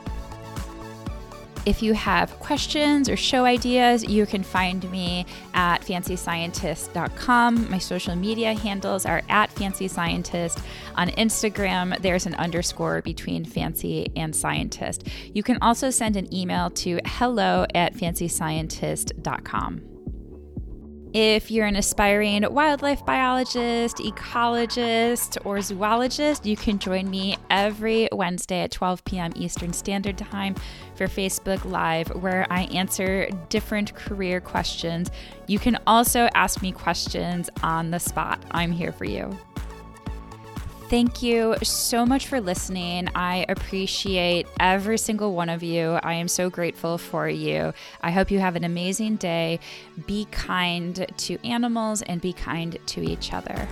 If 1.68 1.84
you 1.84 1.94
have 1.96 2.40
questions 2.40 3.10
or 3.10 3.18
show 3.18 3.44
ideas, 3.44 4.06
you 4.06 4.26
can 4.26 4.42
find 4.42 4.90
me 4.90 5.26
at 5.54 5.82
fancyscientist.com. 5.82 7.70
My 7.70 7.78
social 7.78 8.16
media 8.16 8.54
handles 8.54 9.06
are 9.06 9.22
at 9.28 9.52
fancy 9.52 9.90
scientist. 9.90 10.60
On 10.96 11.10
Instagram, 11.10 12.02
there's 12.02 12.26
an 12.26 12.36
underscore 12.36 13.02
between 13.02 13.44
fancy 13.44 14.08
and 14.16 14.34
scientist. 14.34 15.10
You 15.34 15.44
can 15.44 15.58
also 15.62 15.90
send 15.90 16.16
an 16.16 16.34
email 16.34 16.70
to 16.70 17.02
hello 17.06 17.66
at 17.76 17.94
fancyscientist.com. 17.96 19.97
If 21.20 21.50
you're 21.50 21.66
an 21.66 21.76
aspiring 21.76 22.46
wildlife 22.54 23.04
biologist, 23.04 23.98
ecologist, 23.98 25.44
or 25.46 25.60
zoologist, 25.62 26.46
you 26.46 26.56
can 26.56 26.78
join 26.78 27.10
me 27.10 27.38
every 27.50 28.08
Wednesday 28.12 28.62
at 28.62 28.70
12 28.70 29.04
p.m. 29.04 29.34
Eastern 29.36 29.74
Standard 29.74 30.20
Time 30.20 30.54
for 30.94 31.08
Facebook 31.08 31.66
Live, 31.66 32.10
where 32.10 32.46
I 32.52 32.66
answer 32.66 33.30
different 33.50 33.96
career 33.96 34.40
questions. 34.40 35.10
You 35.48 35.58
can 35.58 35.80
also 35.88 36.30
ask 36.36 36.62
me 36.62 36.72
questions 36.72 37.50
on 37.64 37.90
the 37.90 38.00
spot. 38.00 38.40
I'm 38.52 38.72
here 38.72 38.92
for 38.92 39.06
you. 39.06 39.36
Thank 40.90 41.22
you 41.22 41.58
so 41.64 42.06
much 42.06 42.28
for 42.28 42.40
listening. 42.40 43.10
I 43.14 43.46
appreciate 43.50 44.48
every 44.58 44.98
single 44.98 45.36
one 45.36 45.50
of 45.50 45.62
you. 45.62 46.00
I 46.02 46.14
am 46.14 46.30
so 46.30 46.50
grateful 46.50 46.98
for 46.98 47.28
you. 47.28 47.74
I 48.00 48.12
hope 48.12 48.32
you 48.32 48.40
have 48.40 48.56
an 48.56 48.64
amazing 48.64 49.18
day. 49.18 49.60
Be 50.06 50.28
kind 50.32 51.06
to 51.18 51.46
animals 51.46 52.04
and 52.04 52.22
be 52.22 52.32
kind 52.32 52.80
to 52.86 53.02
each 53.02 53.34
other. 53.34 53.68